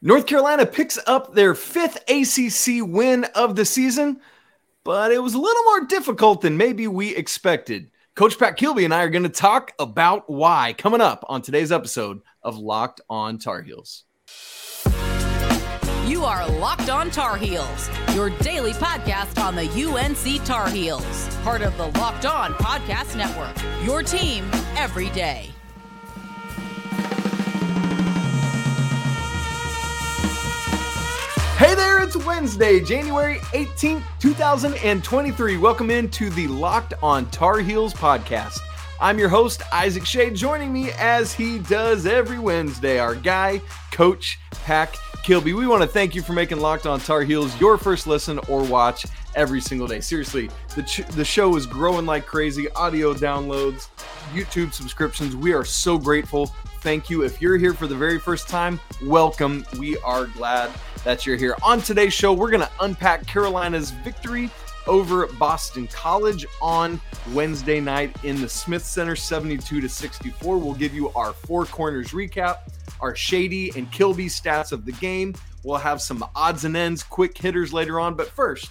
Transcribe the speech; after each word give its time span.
North 0.00 0.26
Carolina 0.26 0.64
picks 0.64 0.96
up 1.08 1.34
their 1.34 1.54
fifth 1.54 2.04
ACC 2.08 2.86
win 2.86 3.24
of 3.34 3.56
the 3.56 3.64
season, 3.64 4.20
but 4.84 5.10
it 5.10 5.20
was 5.20 5.34
a 5.34 5.40
little 5.40 5.64
more 5.64 5.86
difficult 5.86 6.40
than 6.40 6.56
maybe 6.56 6.86
we 6.86 7.16
expected. 7.16 7.90
Coach 8.14 8.38
Pat 8.38 8.56
Kilby 8.56 8.84
and 8.84 8.94
I 8.94 9.02
are 9.02 9.08
going 9.08 9.24
to 9.24 9.28
talk 9.28 9.72
about 9.78 10.30
why 10.30 10.74
coming 10.78 11.00
up 11.00 11.24
on 11.28 11.42
today's 11.42 11.72
episode 11.72 12.20
of 12.44 12.56
Locked 12.56 13.00
On 13.10 13.38
Tar 13.38 13.62
Heels. 13.62 14.04
You 16.06 16.24
are 16.24 16.48
Locked 16.48 16.90
On 16.90 17.10
Tar 17.10 17.36
Heels, 17.36 17.90
your 18.14 18.30
daily 18.30 18.72
podcast 18.74 19.42
on 19.42 19.56
the 19.56 19.68
UNC 19.68 20.44
Tar 20.44 20.68
Heels, 20.68 21.28
part 21.42 21.62
of 21.62 21.76
the 21.76 21.86
Locked 21.98 22.24
On 22.24 22.52
Podcast 22.54 23.16
Network. 23.16 23.56
Your 23.84 24.04
team 24.04 24.48
every 24.76 25.10
day. 25.10 25.50
Hey 31.58 31.74
there, 31.74 32.00
it's 32.00 32.16
Wednesday, 32.16 32.78
January 32.78 33.38
18th, 33.50 34.04
2023. 34.20 35.56
Welcome 35.56 35.90
into 35.90 36.30
the 36.30 36.46
Locked 36.46 36.94
on 37.02 37.28
Tar 37.30 37.58
Heels 37.58 37.92
podcast. 37.92 38.60
I'm 39.00 39.18
your 39.18 39.28
host, 39.28 39.62
Isaac 39.72 40.06
Shea. 40.06 40.30
Joining 40.30 40.72
me 40.72 40.92
as 40.92 41.34
he 41.34 41.58
does 41.58 42.06
every 42.06 42.38
Wednesday, 42.38 43.00
our 43.00 43.16
guy, 43.16 43.60
Coach 43.90 44.38
Pack 44.52 44.94
Kilby. 45.24 45.52
We 45.52 45.66
want 45.66 45.82
to 45.82 45.88
thank 45.88 46.14
you 46.14 46.22
for 46.22 46.32
making 46.32 46.60
Locked 46.60 46.86
on 46.86 47.00
Tar 47.00 47.22
Heels 47.22 47.60
your 47.60 47.76
first 47.76 48.06
listen 48.06 48.38
or 48.48 48.62
watch 48.62 49.04
every 49.34 49.60
single 49.60 49.88
day. 49.88 49.98
Seriously, 49.98 50.50
the, 50.76 50.84
ch- 50.84 51.08
the 51.08 51.24
show 51.24 51.56
is 51.56 51.66
growing 51.66 52.06
like 52.06 52.24
crazy. 52.24 52.70
Audio 52.74 53.12
downloads, 53.14 53.88
YouTube 54.32 54.72
subscriptions. 54.72 55.34
We 55.34 55.54
are 55.54 55.64
so 55.64 55.98
grateful. 55.98 56.54
Thank 56.82 57.10
you. 57.10 57.24
If 57.24 57.42
you're 57.42 57.58
here 57.58 57.74
for 57.74 57.88
the 57.88 57.96
very 57.96 58.20
first 58.20 58.48
time, 58.48 58.78
welcome. 59.02 59.66
We 59.76 59.98
are 59.98 60.26
glad 60.26 60.70
that 61.08 61.24
you're 61.24 61.38
here. 61.38 61.56
On 61.62 61.80
today's 61.80 62.12
show, 62.12 62.34
we're 62.34 62.50
going 62.50 62.60
to 62.60 62.70
unpack 62.80 63.26
Carolina's 63.26 63.92
victory 63.92 64.50
over 64.86 65.26
Boston 65.26 65.86
College 65.86 66.44
on 66.60 67.00
Wednesday 67.32 67.80
night 67.80 68.14
in 68.24 68.38
the 68.42 68.48
Smith 68.48 68.84
Center 68.84 69.16
72 69.16 69.80
to 69.80 69.88
64. 69.88 70.58
We'll 70.58 70.74
give 70.74 70.92
you 70.92 71.08
our 71.12 71.32
four 71.32 71.64
corners 71.64 72.08
recap, 72.08 72.58
our 73.00 73.16
shady 73.16 73.72
and 73.74 73.90
Kilby 73.90 74.26
stats 74.26 74.70
of 74.70 74.84
the 74.84 74.92
game. 74.92 75.34
We'll 75.64 75.78
have 75.78 76.02
some 76.02 76.22
odds 76.36 76.66
and 76.66 76.76
ends, 76.76 77.02
quick 77.02 77.38
hitters 77.38 77.72
later 77.72 77.98
on. 77.98 78.12
But 78.12 78.28
first, 78.28 78.70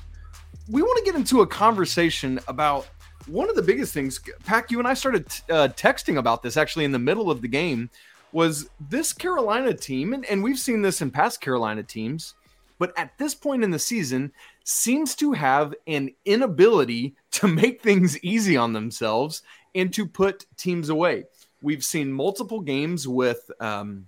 we 0.69 0.83
want 0.83 1.03
to 1.03 1.11
get 1.11 1.15
into 1.15 1.41
a 1.41 1.47
conversation 1.47 2.39
about 2.47 2.87
one 3.25 3.49
of 3.49 3.55
the 3.55 3.63
biggest 3.63 3.95
things. 3.95 4.21
Pack, 4.45 4.69
you 4.69 4.77
and 4.77 4.87
I 4.87 4.93
started 4.93 5.25
uh, 5.49 5.69
texting 5.69 6.17
about 6.17 6.43
this 6.43 6.55
actually 6.55 6.85
in 6.85 6.91
the 6.91 6.99
middle 6.99 7.31
of 7.31 7.41
the 7.41 7.47
game 7.47 7.89
was 8.31 8.69
this 8.89 9.13
Carolina 9.13 9.73
team, 9.73 10.13
and, 10.13 10.25
and 10.25 10.43
we've 10.43 10.59
seen 10.59 10.81
this 10.81 11.01
in 11.01 11.11
past 11.11 11.41
Carolina 11.41 11.83
teams, 11.83 12.35
but 12.79 12.97
at 12.97 13.17
this 13.17 13.33
point 13.33 13.63
in 13.63 13.71
the 13.71 13.79
season, 13.79 14.31
seems 14.63 15.15
to 15.15 15.31
have 15.31 15.73
an 15.87 16.09
inability 16.25 17.15
to 17.31 17.47
make 17.47 17.81
things 17.81 18.21
easy 18.23 18.57
on 18.57 18.73
themselves 18.73 19.43
and 19.75 19.93
to 19.93 20.05
put 20.05 20.45
teams 20.57 20.89
away. 20.89 21.23
We've 21.61 21.83
seen 21.83 22.11
multiple 22.11 22.61
games 22.61 23.07
with 23.07 23.49
um, 23.59 24.07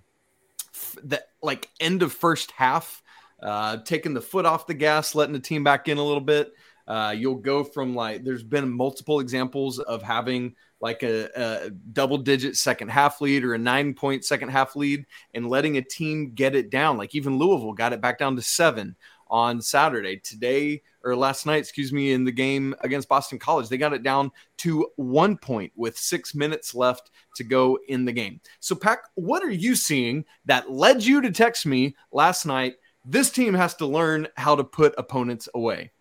the 1.02 1.22
like 1.42 1.68
end 1.80 2.02
of 2.02 2.12
first 2.12 2.50
half, 2.52 3.02
uh, 3.42 3.78
taking 3.78 4.14
the 4.14 4.20
foot 4.20 4.46
off 4.46 4.66
the 4.66 4.74
gas, 4.74 5.14
letting 5.14 5.32
the 5.32 5.40
team 5.40 5.64
back 5.64 5.88
in 5.88 5.98
a 5.98 6.04
little 6.04 6.20
bit. 6.20 6.52
Uh, 6.86 7.14
you'll 7.16 7.36
go 7.36 7.64
from 7.64 7.94
like 7.94 8.24
there's 8.24 8.42
been 8.42 8.68
multiple 8.68 9.20
examples 9.20 9.78
of 9.78 10.02
having 10.02 10.54
like 10.80 11.02
a, 11.02 11.28
a, 11.36 11.70
double 11.70 12.18
digit 12.18 12.56
second 12.56 12.88
half 12.88 13.20
lead 13.20 13.44
or 13.44 13.54
a 13.54 13.58
nine 13.58 13.94
point 13.94 14.24
second 14.24 14.48
half 14.48 14.76
lead 14.76 15.04
and 15.34 15.48
letting 15.48 15.76
a 15.76 15.82
team 15.82 16.32
get 16.34 16.54
it 16.54 16.70
down. 16.70 16.96
Like 16.96 17.14
even 17.14 17.38
Louisville 17.38 17.72
got 17.72 17.92
it 17.92 18.00
back 18.00 18.18
down 18.18 18.36
to 18.36 18.42
seven 18.42 18.96
on 19.28 19.60
Saturday. 19.60 20.16
Today 20.16 20.82
or 21.04 21.14
last 21.14 21.46
night, 21.46 21.58
excuse 21.58 21.92
me, 21.92 22.12
in 22.12 22.24
the 22.24 22.32
game 22.32 22.74
against 22.80 23.08
Boston 23.08 23.38
College, 23.38 23.68
they 23.68 23.78
got 23.78 23.92
it 23.92 24.02
down 24.02 24.30
to 24.58 24.88
one 24.96 25.36
point 25.36 25.72
with 25.76 25.96
six 25.96 26.34
minutes 26.34 26.74
left 26.74 27.10
to 27.36 27.44
go 27.44 27.78
in 27.88 28.04
the 28.04 28.12
game. 28.12 28.40
So, 28.58 28.74
Pack, 28.74 29.04
what 29.14 29.42
are 29.42 29.50
you 29.50 29.76
seeing 29.76 30.24
that 30.46 30.70
led 30.70 31.04
you 31.04 31.20
to 31.22 31.30
text 31.30 31.64
me 31.64 31.94
last 32.12 32.44
night? 32.44 32.74
This 33.04 33.30
team 33.30 33.54
has 33.54 33.74
to 33.76 33.86
learn 33.86 34.28
how 34.36 34.56
to 34.56 34.64
put 34.64 34.94
opponents 34.98 35.48
away. 35.54 35.92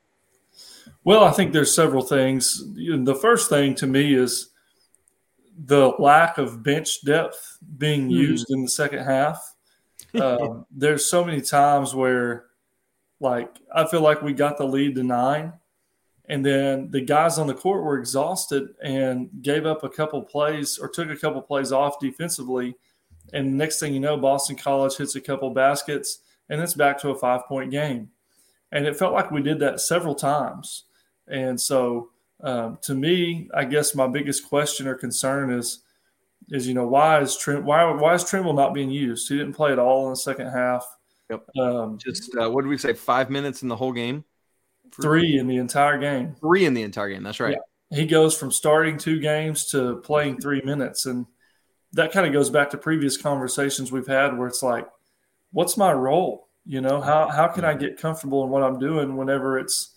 Well, 1.05 1.23
I 1.23 1.31
think 1.31 1.53
there's 1.53 1.73
several 1.73 2.03
things. 2.03 2.61
The 2.75 3.17
first 3.21 3.49
thing 3.49 3.73
to 3.75 3.87
me 3.87 4.13
is 4.13 4.49
the 5.65 5.89
lack 5.99 6.37
of 6.37 6.63
bench 6.63 7.03
depth 7.03 7.57
being 7.77 8.03
mm-hmm. 8.03 8.11
used 8.11 8.49
in 8.49 8.61
the 8.61 8.69
second 8.69 9.03
half. 9.03 9.55
Um, 10.19 10.65
there's 10.71 11.05
so 11.05 11.23
many 11.23 11.41
times 11.41 11.93
where, 11.93 12.45
like, 13.19 13.57
I 13.73 13.85
feel 13.85 14.01
like 14.01 14.21
we 14.21 14.33
got 14.33 14.57
the 14.57 14.65
lead 14.65 14.95
to 14.95 15.03
nine, 15.03 15.53
and 16.25 16.45
then 16.45 16.89
the 16.91 17.01
guys 17.01 17.37
on 17.37 17.47
the 17.47 17.53
court 17.53 17.83
were 17.83 17.97
exhausted 17.97 18.69
and 18.81 19.29
gave 19.41 19.65
up 19.65 19.83
a 19.83 19.89
couple 19.89 20.21
plays 20.21 20.77
or 20.77 20.87
took 20.87 21.09
a 21.09 21.17
couple 21.17 21.41
plays 21.41 21.71
off 21.71 21.99
defensively. 21.99 22.75
And 23.33 23.57
next 23.57 23.79
thing 23.79 23.93
you 23.93 23.99
know, 23.99 24.15
Boston 24.15 24.55
College 24.55 24.95
hits 24.95 25.15
a 25.15 25.21
couple 25.21 25.49
baskets, 25.49 26.19
and 26.49 26.61
it's 26.61 26.73
back 26.73 26.99
to 27.01 27.09
a 27.09 27.15
five 27.15 27.45
point 27.47 27.71
game. 27.71 28.09
And 28.71 28.85
it 28.85 28.97
felt 28.97 29.13
like 29.13 29.31
we 29.31 29.41
did 29.41 29.59
that 29.59 29.81
several 29.81 30.15
times. 30.15 30.85
And 31.27 31.59
so, 31.59 32.11
um, 32.41 32.77
to 32.83 32.95
me, 32.95 33.49
I 33.53 33.65
guess 33.65 33.95
my 33.95 34.07
biggest 34.07 34.47
question 34.47 34.87
or 34.87 34.95
concern 34.95 35.51
is, 35.51 35.83
is 36.49 36.67
you 36.67 36.73
know 36.73 36.87
why 36.87 37.21
is 37.21 37.37
Trim 37.37 37.63
why 37.65 37.83
why 37.91 38.13
is 38.15 38.23
Trimble 38.23 38.53
not 38.53 38.73
being 38.73 38.89
used? 38.89 39.29
He 39.29 39.37
didn't 39.37 39.53
play 39.53 39.71
at 39.71 39.79
all 39.79 40.05
in 40.05 40.11
the 40.11 40.17
second 40.17 40.47
half. 40.47 40.85
Yep. 41.29 41.45
Um, 41.57 41.97
Just 41.97 42.35
uh, 42.41 42.49
what 42.49 42.63
did 42.63 42.69
we 42.69 42.77
say? 42.77 42.93
Five 42.93 43.29
minutes 43.29 43.61
in 43.61 43.69
the 43.69 43.75
whole 43.75 43.93
game. 43.93 44.23
Three 44.99 45.37
in 45.37 45.47
the 45.47 45.57
entire 45.57 45.99
game. 45.99 46.35
Three 46.39 46.65
in 46.65 46.73
the 46.73 46.81
entire 46.81 47.09
game. 47.09 47.21
That's 47.21 47.39
right. 47.39 47.55
Yeah. 47.91 47.97
He 47.97 48.05
goes 48.05 48.35
from 48.35 48.51
starting 48.51 48.97
two 48.97 49.19
games 49.19 49.65
to 49.71 49.97
playing 49.97 50.39
three 50.39 50.61
minutes, 50.63 51.05
and 51.05 51.27
that 51.93 52.11
kind 52.11 52.25
of 52.25 52.33
goes 52.33 52.49
back 52.49 52.71
to 52.71 52.77
previous 52.77 53.17
conversations 53.17 53.91
we've 53.91 54.07
had 54.07 54.37
where 54.37 54.47
it's 54.47 54.63
like, 54.63 54.87
what's 55.51 55.77
my 55.77 55.91
role? 55.91 56.49
You 56.65 56.81
know, 56.81 57.01
how 57.01 57.27
how 57.29 57.47
can 57.47 57.65
I 57.65 57.75
get 57.75 57.99
comfortable 57.99 58.43
in 58.43 58.49
what 58.49 58.63
I'm 58.63 58.79
doing 58.79 59.15
whenever 59.15 59.59
it's 59.59 59.95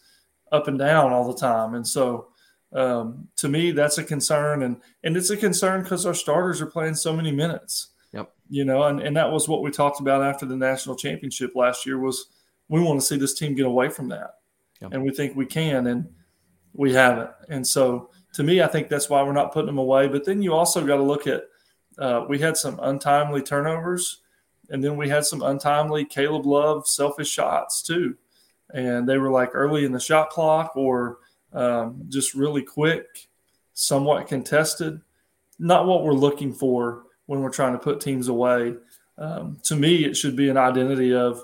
up 0.50 0.68
and 0.68 0.78
down 0.78 1.12
all 1.12 1.32
the 1.32 1.38
time? 1.38 1.74
And 1.74 1.86
so 1.86 2.28
um, 2.74 3.28
to 3.36 3.48
me, 3.48 3.70
that's 3.70 3.98
a 3.98 4.04
concern, 4.04 4.62
and 4.62 4.76
and 5.04 5.16
it's 5.16 5.30
a 5.30 5.36
concern 5.36 5.82
because 5.82 6.06
our 6.06 6.14
starters 6.14 6.60
are 6.60 6.66
playing 6.66 6.94
so 6.94 7.12
many 7.12 7.30
minutes. 7.30 7.88
Yep. 8.12 8.32
You 8.48 8.64
know, 8.64 8.84
and, 8.84 9.00
and 9.00 9.16
that 9.16 9.30
was 9.30 9.48
what 9.48 9.62
we 9.62 9.70
talked 9.70 10.00
about 10.00 10.22
after 10.22 10.46
the 10.46 10.56
national 10.56 10.96
championship 10.96 11.52
last 11.54 11.86
year 11.86 11.98
was 11.98 12.26
we 12.68 12.80
want 12.80 13.00
to 13.00 13.06
see 13.06 13.16
this 13.16 13.34
team 13.34 13.54
get 13.54 13.66
away 13.66 13.88
from 13.88 14.08
that, 14.08 14.34
yep. 14.80 14.92
and 14.92 15.02
we 15.02 15.10
think 15.10 15.36
we 15.36 15.46
can, 15.46 15.86
and 15.86 16.08
we 16.72 16.92
haven't. 16.92 17.30
And 17.48 17.66
so, 17.66 18.10
to 18.34 18.42
me, 18.42 18.62
I 18.62 18.66
think 18.66 18.88
that's 18.88 19.10
why 19.10 19.22
we're 19.22 19.32
not 19.32 19.52
putting 19.52 19.66
them 19.66 19.78
away. 19.78 20.08
But 20.08 20.24
then 20.24 20.40
you 20.42 20.54
also 20.54 20.84
got 20.86 20.96
to 20.96 21.02
look 21.02 21.26
at 21.26 21.44
uh, 21.98 22.24
we 22.26 22.38
had 22.38 22.56
some 22.56 22.78
untimely 22.82 23.42
turnovers, 23.42 24.20
and 24.70 24.82
then 24.82 24.96
we 24.96 25.10
had 25.10 25.26
some 25.26 25.42
untimely 25.42 26.06
Caleb 26.06 26.46
Love 26.46 26.88
selfish 26.88 27.28
shots 27.28 27.82
too, 27.82 28.16
and 28.72 29.06
they 29.06 29.18
were 29.18 29.30
like 29.30 29.50
early 29.52 29.84
in 29.84 29.92
the 29.92 30.00
shot 30.00 30.30
clock 30.30 30.72
or 30.74 31.18
um, 31.52 32.04
just 32.08 32.34
really 32.34 32.62
quick, 32.62 33.06
somewhat 33.74 34.28
contested. 34.28 35.00
Not 35.58 35.86
what 35.86 36.02
we're 36.02 36.12
looking 36.12 36.52
for 36.52 37.04
when 37.26 37.40
we're 37.40 37.50
trying 37.50 37.72
to 37.72 37.78
put 37.78 38.00
teams 38.00 38.28
away. 38.28 38.74
Um, 39.18 39.58
to 39.64 39.76
me, 39.76 40.04
it 40.04 40.16
should 40.16 40.36
be 40.36 40.48
an 40.48 40.56
identity 40.56 41.14
of 41.14 41.40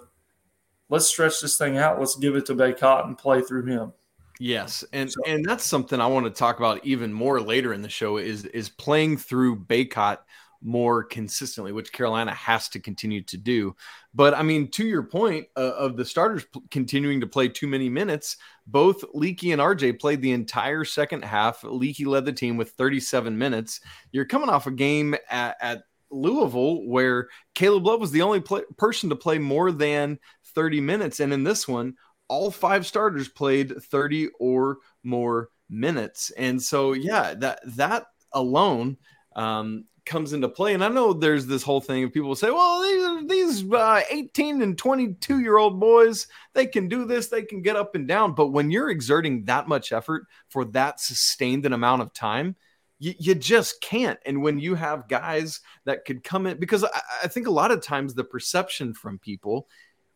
let's 0.89 1.07
stretch 1.07 1.41
this 1.41 1.59
thing 1.59 1.79
out. 1.79 1.99
Let's 1.99 2.17
give 2.17 2.35
it 2.35 2.47
to 2.47 2.55
Bacot 2.55 3.07
and 3.07 3.17
play 3.17 3.43
through 3.43 3.67
him. 3.67 3.93
Yes, 4.41 4.85
and 4.93 5.11
so. 5.11 5.21
and 5.27 5.45
that's 5.45 5.65
something 5.65 6.01
I 6.01 6.07
want 6.07 6.27
to 6.27 6.31
talk 6.31 6.59
about 6.59 6.85
even 6.85 7.13
more 7.13 7.41
later 7.41 7.73
in 7.73 7.83
the 7.83 7.89
show 7.89 8.19
is 8.19 8.45
is 8.47 8.69
playing 8.69 9.17
through 9.17 9.65
Bacot 9.65 10.19
more 10.61 11.05
consistently, 11.05 11.73
which 11.73 11.93
Carolina 11.93 12.33
has 12.35 12.69
to 12.71 12.81
continue 12.81 13.23
to 13.23 13.37
do. 13.37 13.77
But 14.15 14.35
I 14.35 14.43
mean, 14.43 14.71
to 14.73 14.87
your 14.87 15.03
point 15.03 15.47
uh, 15.57 15.75
of 15.75 15.97
the 15.97 16.05
starters 16.05 16.45
p- 16.45 16.61
continuing 16.71 17.21
to 17.21 17.27
play 17.27 17.49
too 17.49 17.67
many 17.67 17.89
minutes, 17.89 18.37
both 18.71 19.03
Leaky 19.15 19.53
and 19.53 19.63
RJ 19.63 19.99
played 19.99 20.21
the 20.21 20.33
entire 20.33 20.85
second 20.85 21.25
half. 21.25 21.65
Leaky 21.65 22.05
led 22.05 22.27
the 22.27 22.33
team 22.33 22.57
with 22.59 22.71
37 22.73 23.37
minutes. 23.37 23.81
You're 24.13 24.27
coming 24.27 24.51
off 24.51 24.67
a 24.67 24.71
game 24.71 25.17
at, 25.31 25.57
at 25.61 25.83
Louisville 26.11 26.87
where 26.87 27.29
Caleb 27.55 27.87
Love 27.87 28.01
was 28.01 28.11
the 28.11 28.23
only 28.23 28.41
play- 28.41 28.65
person 28.77 29.09
to 29.09 29.17
play 29.17 29.39
more 29.39 29.73
than 29.73 30.19
30 30.55 30.83
minutes. 30.83 31.21
And 31.21 31.33
in 31.33 31.45
this 31.45 31.67
one, 31.67 31.95
all 32.29 32.51
five 32.51 32.87
starters 32.87 33.29
played 33.29 33.83
30 33.85 34.29
or 34.39 34.79
more 35.03 35.49
minutes. 35.71 36.31
And 36.37 36.63
so, 36.63 36.93
yeah, 36.93 37.35
that, 37.39 37.61
that 37.77 38.05
alone 38.33 38.99
um, 39.35 39.87
comes 40.09 40.33
into 40.33 40.49
play. 40.49 40.75
And 40.75 40.83
I 40.83 40.89
know 40.89 41.13
there's 41.13 41.47
this 41.47 41.63
whole 41.63 41.81
thing 41.81 42.03
of 42.03 42.13
people 42.13 42.35
say, 42.35 42.51
well, 42.51 42.83
these, 42.83 43.61
these 43.61 43.73
uh, 43.73 44.01
18 44.11 44.63
and 44.63 44.77
22 44.77 45.41
year 45.41 45.59
old 45.59 45.79
boys, 45.79 46.27
they 46.55 46.67
can 46.67 46.89
do 46.89 47.05
this, 47.05 47.29
they 47.29 47.43
can 47.43 47.63
get 47.63 47.77
up 47.77 47.95
and 47.95 48.09
down. 48.09 48.35
But 48.35 48.49
when 48.49 48.71
you're 48.71 48.91
exerting 48.91 49.45
that 49.45 49.69
much 49.69 49.93
effort 49.93 50.25
for 50.49 50.65
that 50.67 50.99
sustained 50.99 51.67
an 51.67 51.73
amount 51.73 52.03
of 52.03 52.13
time, 52.13 52.57
you, 52.99 53.15
you 53.19 53.35
just 53.35 53.81
can't. 53.81 54.19
And 54.27 54.43
when 54.43 54.59
you 54.59 54.75
have 54.75 55.09
guys 55.09 55.61
that 55.85 56.05
could 56.05 56.25
come 56.25 56.47
in, 56.47 56.59
because 56.59 56.83
I, 56.83 57.01
I 57.25 57.29
think 57.29 57.47
a 57.47 57.53
lot 57.53 57.71
of 57.71 57.83
times 57.83 58.15
the 58.15 58.25
perception 58.25 58.95
from 58.95 59.19
people 59.19 59.69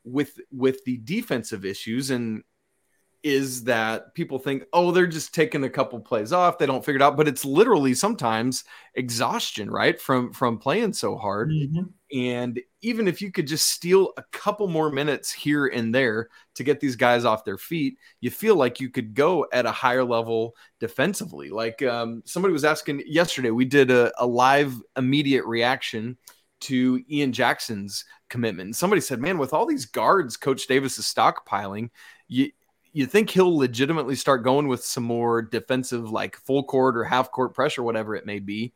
with 0.05 0.37
with 0.51 0.85
the 0.85 0.97
defensive 0.97 1.65
issues 1.65 2.11
and 2.11 2.43
is 3.23 3.65
that 3.65 4.15
people 4.15 4.39
think, 4.39 4.65
oh, 4.73 4.91
they're 4.91 5.07
just 5.07 5.33
taking 5.33 5.63
a 5.65 5.71
couple 5.71 6.01
plays 6.01 6.33
off, 6.33 6.59
they 6.59 6.67
don't 6.67 6.85
figure 6.85 6.97
it 6.97 7.03
out, 7.03 7.17
but 7.17 7.29
it's 7.29 7.45
literally 7.45 7.95
sometimes 7.95 8.65
exhaustion, 8.95 9.71
right, 9.71 10.01
from 10.01 10.33
from 10.33 10.59
playing 10.59 10.93
so 10.93 11.17
hard. 11.17 11.51
Mm-hmm. 11.51 11.83
And 12.19 12.61
even 12.83 13.09
if 13.09 13.23
you 13.23 13.31
could 13.31 13.47
just 13.47 13.69
steal 13.69 14.13
a 14.17 14.25
couple 14.33 14.67
more 14.69 14.91
minutes 14.91 15.33
here 15.33 15.67
and 15.69 15.95
there 15.95 16.29
to 16.57 16.65
get 16.65 16.81
these 16.81 16.97
guys 16.97 17.25
off 17.25 17.45
their 17.45 17.57
feet, 17.57 17.97
you 18.21 18.31
feel 18.31 18.57
like 18.57 18.81
you 18.81 18.91
could 18.91 19.15
go 19.15 19.47
at 19.53 19.67
a 19.67 19.73
higher 19.73 20.05
level 20.05 20.55
defensively. 20.81 21.49
Like 21.49 21.81
um, 21.83 22.23
somebody 22.27 22.53
was 22.53 22.65
asking 22.65 23.05
yesterday, 23.07 23.51
we 23.51 23.65
did 23.65 23.91
a, 23.91 24.13
a 24.19 24.27
live 24.27 24.75
immediate 24.97 25.47
reaction 25.47 26.19
to 26.63 27.03
Ian 27.11 27.33
Jackson's 27.33 28.05
commitment. 28.29 28.67
And 28.67 28.77
somebody 28.77 29.01
said, 29.01 29.21
man, 29.21 29.39
with 29.39 29.53
all 29.53 29.67
these 29.67 29.87
guards 29.87 30.37
Coach 30.37 30.67
Davis 30.67 30.99
is 30.99 31.07
stockpiling, 31.07 31.91
you 32.29 32.51
you 32.93 33.07
think 33.07 33.31
he'll 33.31 33.57
legitimately 33.57 34.17
start 34.17 34.45
going 34.45 34.69
with 34.69 34.85
some 34.85 35.05
more 35.05 35.43
defensive, 35.43 36.11
like 36.11 36.37
full 36.37 36.63
court 36.63 36.97
or 36.97 37.05
half 37.05 37.31
court 37.31 37.55
pressure, 37.55 37.83
whatever 37.83 38.15
it 38.15 38.27
may 38.27 38.39
be. 38.39 38.73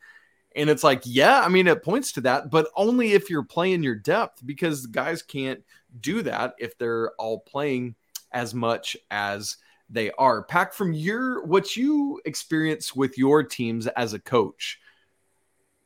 And 0.55 0.71
it's 0.71 0.83
like, 0.83 1.03
yeah, 1.05 1.43
I 1.43 1.49
mean, 1.49 1.67
it 1.67 1.85
points 1.85 2.13
to 2.13 2.23
that, 2.23 2.51
but 2.51 2.69
only 2.75 3.13
if 3.13 3.29
you're 3.29 3.43
playing 3.45 3.83
your 3.83 3.95
depth 3.95 4.45
because 4.45 4.87
guys 4.87 5.23
can't 5.23 5.63
do 6.01 6.23
that 6.23 6.55
if 6.59 6.79
they're 6.79 7.13
all 7.19 7.41
playing 7.41 7.95
as 8.33 8.55
much 8.55 8.97
as 9.11 9.59
they 9.91 10.11
are. 10.13 10.43
Pack 10.43 10.73
from 10.73 10.95
your 10.95 11.45
what 11.45 11.77
you 11.77 12.21
experience 12.25 12.97
with 12.97 13.19
your 13.19 13.43
teams 13.43 13.87
as 13.87 14.15
a 14.15 14.19
coach. 14.19 14.81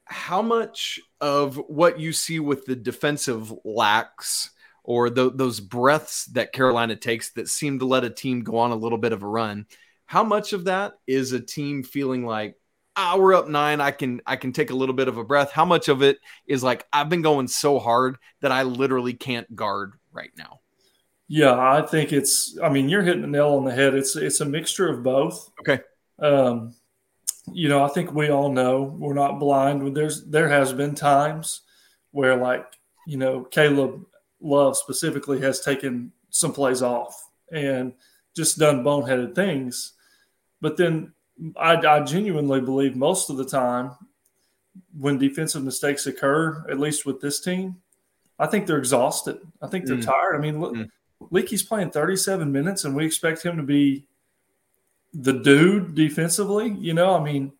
How 0.05 0.41
much 0.41 1.01
of 1.21 1.57
what 1.57 1.99
you 1.99 2.13
see 2.13 2.41
with 2.41 2.65
the 2.65 2.77
defensive 2.77 3.53
lacks 3.65 4.51
or 4.83 5.11
the, 5.11 5.31
those 5.31 5.61
breaths 5.61 6.27
that 6.27 6.53
Carolina 6.53 6.97
takes 6.97 7.33
that 7.33 7.49
seem 7.49 7.79
to 7.79 7.87
let 7.87 8.05
a 8.05 8.11
team 8.11 8.43
go 8.43 8.59
on 8.59 8.71
a 8.71 8.77
little 8.77 8.99
bit 8.99 9.13
of 9.13 9.23
a 9.23 9.29
run? 9.29 9.67
How 10.07 10.25
much 10.25 10.53
of 10.53 10.65
that 10.65 10.95
is 11.07 11.33
a 11.33 11.41
team 11.41 11.83
feeling 11.83 12.25
like 12.25 12.57
ah, 12.97 13.17
we're 13.17 13.35
up 13.35 13.49
nine. 13.49 13.81
I 13.81 13.91
can 13.91 14.21
I 14.27 14.37
can 14.37 14.53
take 14.53 14.71
a 14.71 14.75
little 14.77 14.95
bit 14.95 15.09
of 15.09 15.17
a 15.17 15.25
breath. 15.25 15.51
How 15.51 15.65
much 15.65 15.89
of 15.89 16.03
it 16.03 16.19
is 16.47 16.63
like 16.63 16.87
I've 16.93 17.09
been 17.09 17.23
going 17.23 17.49
so 17.49 17.79
hard 17.79 18.17
that 18.41 18.53
I 18.53 18.63
literally 18.63 19.15
can't 19.15 19.55
guard 19.55 19.95
right 20.13 20.31
now? 20.37 20.61
Yeah, 21.29 21.59
I 21.59 21.83
think 21.83 22.13
it's. 22.13 22.59
I 22.63 22.69
mean, 22.69 22.89
you're 22.89 23.03
hitting 23.03 23.23
the 23.23 23.29
nail 23.29 23.55
on 23.55 23.65
the 23.65 23.73
head. 23.73 23.95
It's 23.95 24.17
it's 24.17 24.41
a 24.41 24.45
mixture 24.45 24.89
of 24.89 25.03
both. 25.03 25.51
Okay. 25.61 25.81
Um, 26.19 26.75
you 27.53 27.69
know, 27.69 27.83
I 27.83 27.89
think 27.89 28.13
we 28.13 28.31
all 28.31 28.53
know 28.53 28.83
we're 28.83 29.15
not 29.15 29.39
blind. 29.39 29.97
There's 29.97 30.25
there 30.27 30.49
has 30.49 30.73
been 30.73 30.95
times 30.95 31.63
where 32.11 32.37
like 32.37 32.67
you 33.07 33.17
know 33.17 33.45
Caleb 33.45 34.05
Love 34.41 34.77
specifically 34.77 35.41
has 35.41 35.61
taken 35.61 36.13
some 36.31 36.53
plays 36.53 36.83
off 36.83 37.29
and 37.53 37.93
just 38.35 38.59
done 38.59 38.85
boneheaded 38.85 39.35
things, 39.35 39.93
but 40.61 40.77
then 40.77 41.13
I, 41.57 41.75
I 41.75 42.01
genuinely 42.01 42.61
believe 42.61 42.97
most 42.97 43.31
of 43.31 43.37
the 43.37 43.45
time 43.45 43.93
when 44.97 45.19
defensive 45.19 45.65
mistakes 45.65 46.07
occur, 46.07 46.65
at 46.71 46.79
least 46.79 47.07
with 47.07 47.21
this 47.21 47.41
team, 47.41 47.77
I 48.39 48.47
think 48.47 48.67
they're 48.67 48.79
exhausted. 48.79 49.39
I 49.61 49.67
think 49.67 49.87
they're 49.87 49.97
mm. 49.97 50.05
tired. 50.05 50.37
I 50.37 50.39
mean, 50.39 50.61
look, 50.61 50.75
mm. 50.75 50.89
Leaky's 51.31 51.63
playing 51.63 51.91
37 51.91 52.51
minutes, 52.51 52.85
and 52.85 52.95
we 52.95 53.05
expect 53.05 53.43
him 53.43 53.57
to 53.57 53.63
be 53.63 54.07
the 55.13 55.35
dude 55.35 55.95
defensively. 55.95 56.71
You 56.79 56.95
know, 56.95 57.15
I 57.15 57.23
mean, 57.23 57.53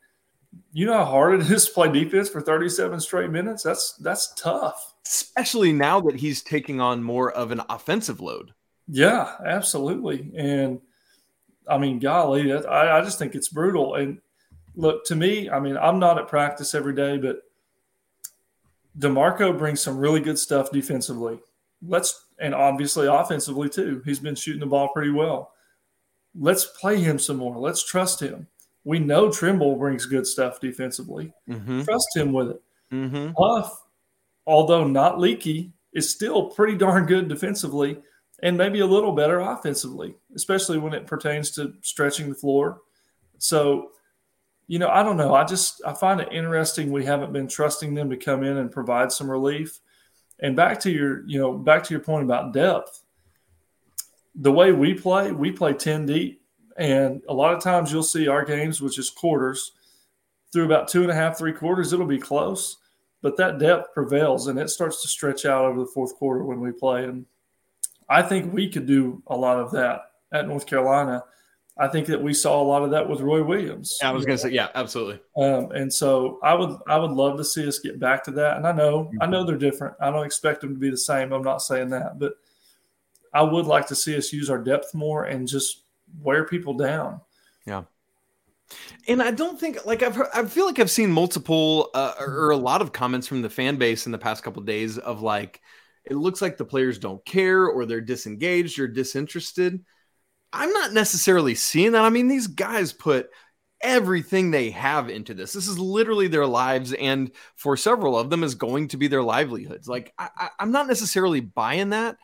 you 0.73 0.87
know 0.87 0.95
how 0.95 1.05
hard 1.05 1.41
it 1.41 1.51
is 1.51 1.67
to 1.67 1.73
play 1.73 1.93
defense 1.93 2.29
for 2.29 2.41
37 2.41 3.01
straight 3.01 3.31
minutes. 3.31 3.63
That's 3.63 3.93
that's 3.97 4.33
tough, 4.35 4.90
especially 5.07 5.73
now 5.73 6.01
that 6.01 6.17
he's 6.17 6.43
taking 6.43 6.81
on 6.81 7.03
more 7.03 7.31
of 7.31 7.51
an 7.51 7.63
offensive 7.69 8.21
load. 8.21 8.53
Yeah, 8.89 9.37
absolutely, 9.45 10.31
and 10.37 10.81
I 11.69 11.79
mean, 11.79 11.99
golly, 11.99 12.53
I, 12.53 12.99
I 12.99 13.01
just 13.03 13.19
think 13.19 13.35
it's 13.35 13.49
brutal. 13.49 13.95
And 13.95 14.21
look, 14.75 15.05
to 15.07 15.17
me, 15.17 15.49
I 15.49 15.61
mean, 15.61 15.77
I'm 15.77 15.99
not 15.99 16.19
at 16.19 16.29
practice 16.29 16.75
every 16.75 16.95
day, 16.95 17.17
but 17.19 17.43
D'Marco 18.99 19.57
brings 19.57 19.81
some 19.81 19.97
really 19.97 20.21
good 20.21 20.39
stuff 20.39 20.71
defensively. 20.71 21.39
Let's 21.87 22.27
and 22.39 22.55
obviously 22.55 23.07
offensively 23.07 23.69
too. 23.69 24.03
He's 24.05 24.19
been 24.19 24.35
shooting 24.35 24.61
the 24.61 24.67
ball 24.67 24.89
pretty 24.89 25.11
well. 25.11 25.53
Let's 26.35 26.65
play 26.65 26.99
him 26.99 27.19
some 27.19 27.37
more. 27.37 27.59
Let's 27.59 27.85
trust 27.85 28.21
him. 28.21 28.47
We 28.85 28.99
know 28.99 29.31
Trimble 29.31 29.77
brings 29.77 30.07
good 30.07 30.27
stuff 30.27 30.61
defensively. 30.61 31.33
Mm-hmm. 31.49 31.83
Trust 31.83 32.09
him 32.17 32.33
with 32.33 32.51
it. 32.51 32.63
Mm-hmm. 32.93 33.33
Puff, 33.33 33.83
although 34.47 34.85
not 34.85 35.19
leaky, 35.19 35.73
is 35.93 36.11
still 36.11 36.51
pretty 36.51 36.77
darn 36.77 37.07
good 37.07 37.29
defensively 37.29 37.99
and 38.43 38.57
maybe 38.57 38.81
a 38.81 38.87
little 38.87 39.13
better 39.13 39.41
offensively, 39.41 40.15
especially 40.35 40.79
when 40.79 40.95
it 40.95 41.07
pertains 41.07 41.51
to 41.53 41.75
stretching 41.83 42.29
the 42.29 42.35
floor. 42.35 42.81
So, 43.39 43.91
you 44.67 44.79
know, 44.79 44.89
I 44.89 45.03
don't 45.03 45.17
know. 45.17 45.35
I 45.35 45.45
just 45.45 45.83
I 45.85 45.93
find 45.93 46.21
it 46.21 46.33
interesting 46.33 46.91
we 46.91 47.05
haven't 47.05 47.33
been 47.33 47.49
trusting 47.49 47.95
them 47.95 48.11
to 48.11 48.17
come 48.17 48.45
in 48.45 48.57
and 48.57 48.71
provide 48.71 49.13
some 49.13 49.31
relief. 49.31 49.81
And 50.39 50.57
back 50.57 50.81
to 50.81 50.91
your, 50.91 51.27
you 51.27 51.39
know, 51.39 51.53
back 51.53 51.85
to 51.85 51.95
your 51.95 52.03
point 52.03 52.25
about 52.25 52.55
depth. 52.55 53.03
The 54.37 54.53
way 54.53 54.73
we 54.73 54.95
play, 54.95 55.33
we 55.33 55.53
play 55.53 55.75
10 55.75 56.07
deep. 56.07 56.43
And 56.79 57.21
a 57.29 57.35
lot 57.35 57.53
of 57.53 57.63
times 57.63 57.93
you'll 57.93 58.03
see 58.03 58.27
our 58.27 58.45
games, 58.45 58.81
which 58.81 58.99
is 58.99 59.11
quarters, 59.11 59.73
through 60.53 60.65
about 60.65 60.89
two 60.89 61.03
and 61.03 61.11
a 61.11 61.15
half, 61.15 61.37
three 61.37 61.53
quarters, 61.53 61.93
it'll 61.93 62.07
be 62.07 62.19
close. 62.19 62.79
But 63.23 63.37
that 63.37 63.59
depth 63.59 63.93
prevails 63.93 64.47
and 64.47 64.59
it 64.59 64.71
starts 64.71 65.03
to 65.03 65.09
stretch 65.09 65.45
out 65.45 65.67
over 65.67 65.81
the 65.81 65.91
fourth 65.95 66.15
quarter 66.17 66.45
when 66.45 66.61
we 66.61 66.73
play. 66.73 67.05
And 67.05 67.27
I 68.09 68.23
think 68.23 68.53
we 68.53 68.69
could 68.69 68.87
do 68.87 69.23
a 69.27 69.37
lot 69.37 69.59
of 69.59 69.71
that 69.73 70.13
at 70.33 70.49
North 70.49 70.67
Carolina. 70.67 71.23
I 71.79 71.89
think 71.89 72.07
that 72.09 72.23
we 72.23 72.35
saw 72.35 72.61
a 72.61 72.65
lot 72.65 72.83
of 72.83 72.91
that 72.91 73.09
with 73.09 73.21
Roy 73.21 73.43
Williams. 73.43 73.99
I 74.03 74.11
was 74.11 74.27
going 74.27 74.37
to 74.37 74.43
say, 74.43 74.51
yeah, 74.51 74.69
absolutely. 74.75 75.21
Um, 75.37 75.71
and 75.73 75.93
so 75.93 76.39
I 76.43 76.55
would, 76.55 76.77
I 76.87 76.99
would 76.99 77.13
love 77.13 77.39
to 77.39 77.45
see 77.45 77.67
us 77.67 77.79
get 77.79 77.99
back 77.99 78.25
to 78.25 78.31
that. 78.33 78.57
And 78.57 78.67
I 78.67 78.73
know, 78.73 79.05
mm-hmm. 79.05 79.23
I 79.23 79.27
know 79.27 79.45
they're 79.45 79.57
different. 79.57 79.95
I 80.01 80.11
don't 80.11 80.27
expect 80.27 80.61
them 80.61 80.75
to 80.75 80.81
be 80.81 80.91
the 80.91 80.99
same. 80.99 81.33
I'm 81.33 81.43
not 81.43 81.63
saying 81.63 81.91
that, 81.91 82.19
but 82.19 82.35
I 83.33 83.43
would 83.43 83.67
like 83.67 83.87
to 83.89 83.95
see 83.95 84.17
us 84.17 84.33
use 84.33 84.51
our 84.51 84.59
depth 84.59 84.95
more 84.95 85.25
and 85.25 85.47
just 85.47 85.83
wear 86.21 86.45
people 86.45 86.75
down. 86.75 87.21
Yeah. 87.67 87.85
And 89.09 89.23
I 89.23 89.31
don't 89.31 89.59
think 89.59 89.85
like 89.85 90.03
I've 90.03 90.15
heard, 90.17 90.29
I 90.35 90.45
feel 90.45 90.67
like 90.67 90.79
I've 90.79 90.91
seen 90.91 91.11
multiple 91.11 91.91
uh, 91.95 92.15
or 92.19 92.51
a 92.51 92.57
lot 92.57 92.83
of 92.83 92.93
comments 92.93 93.27
from 93.27 93.43
the 93.43 93.51
fan 93.51 93.77
base 93.77 94.07
in 94.07 94.13
the 94.13 94.19
past 94.19 94.43
couple 94.43 94.61
of 94.61 94.67
days 94.67 94.99
of 94.99 95.23
like, 95.23 95.61
it 96.05 96.15
looks 96.15 96.41
like 96.41 96.57
the 96.57 96.65
players 96.65 96.99
don't 96.99 97.25
care 97.25 97.67
or 97.67 97.87
they're 97.87 98.01
disengaged 98.01 98.79
or 98.79 98.89
disinterested. 98.89 99.85
I'm 100.53 100.73
not 100.73 100.93
necessarily 100.93 101.55
seeing 101.55 101.93
that. 101.93 102.05
I 102.05 102.11
mean, 102.11 102.29
these 102.29 102.47
guys 102.47 102.93
put 102.93 103.31
everything 103.81 104.51
they 104.51 104.71
have 104.71 105.09
into 105.09 105.35
this. 105.35 105.53
This 105.53 105.69
is 105.69 105.79
literally 105.79 106.29
their 106.29 106.47
lives, 106.47 106.93
and 106.93 107.31
for 107.57 107.77
several 107.77 108.19
of 108.19 108.31
them, 108.31 108.43
is 108.43 108.55
going 108.55 108.89
to 108.89 108.97
be 108.97 109.09
their 109.09 109.23
livelihoods. 109.23 109.89
Like, 109.89 110.13
I, 110.19 110.51
am 110.59 110.73
not 110.73 110.89
necessarily 110.89 111.41
buying 111.41 111.91
that, 111.91 112.17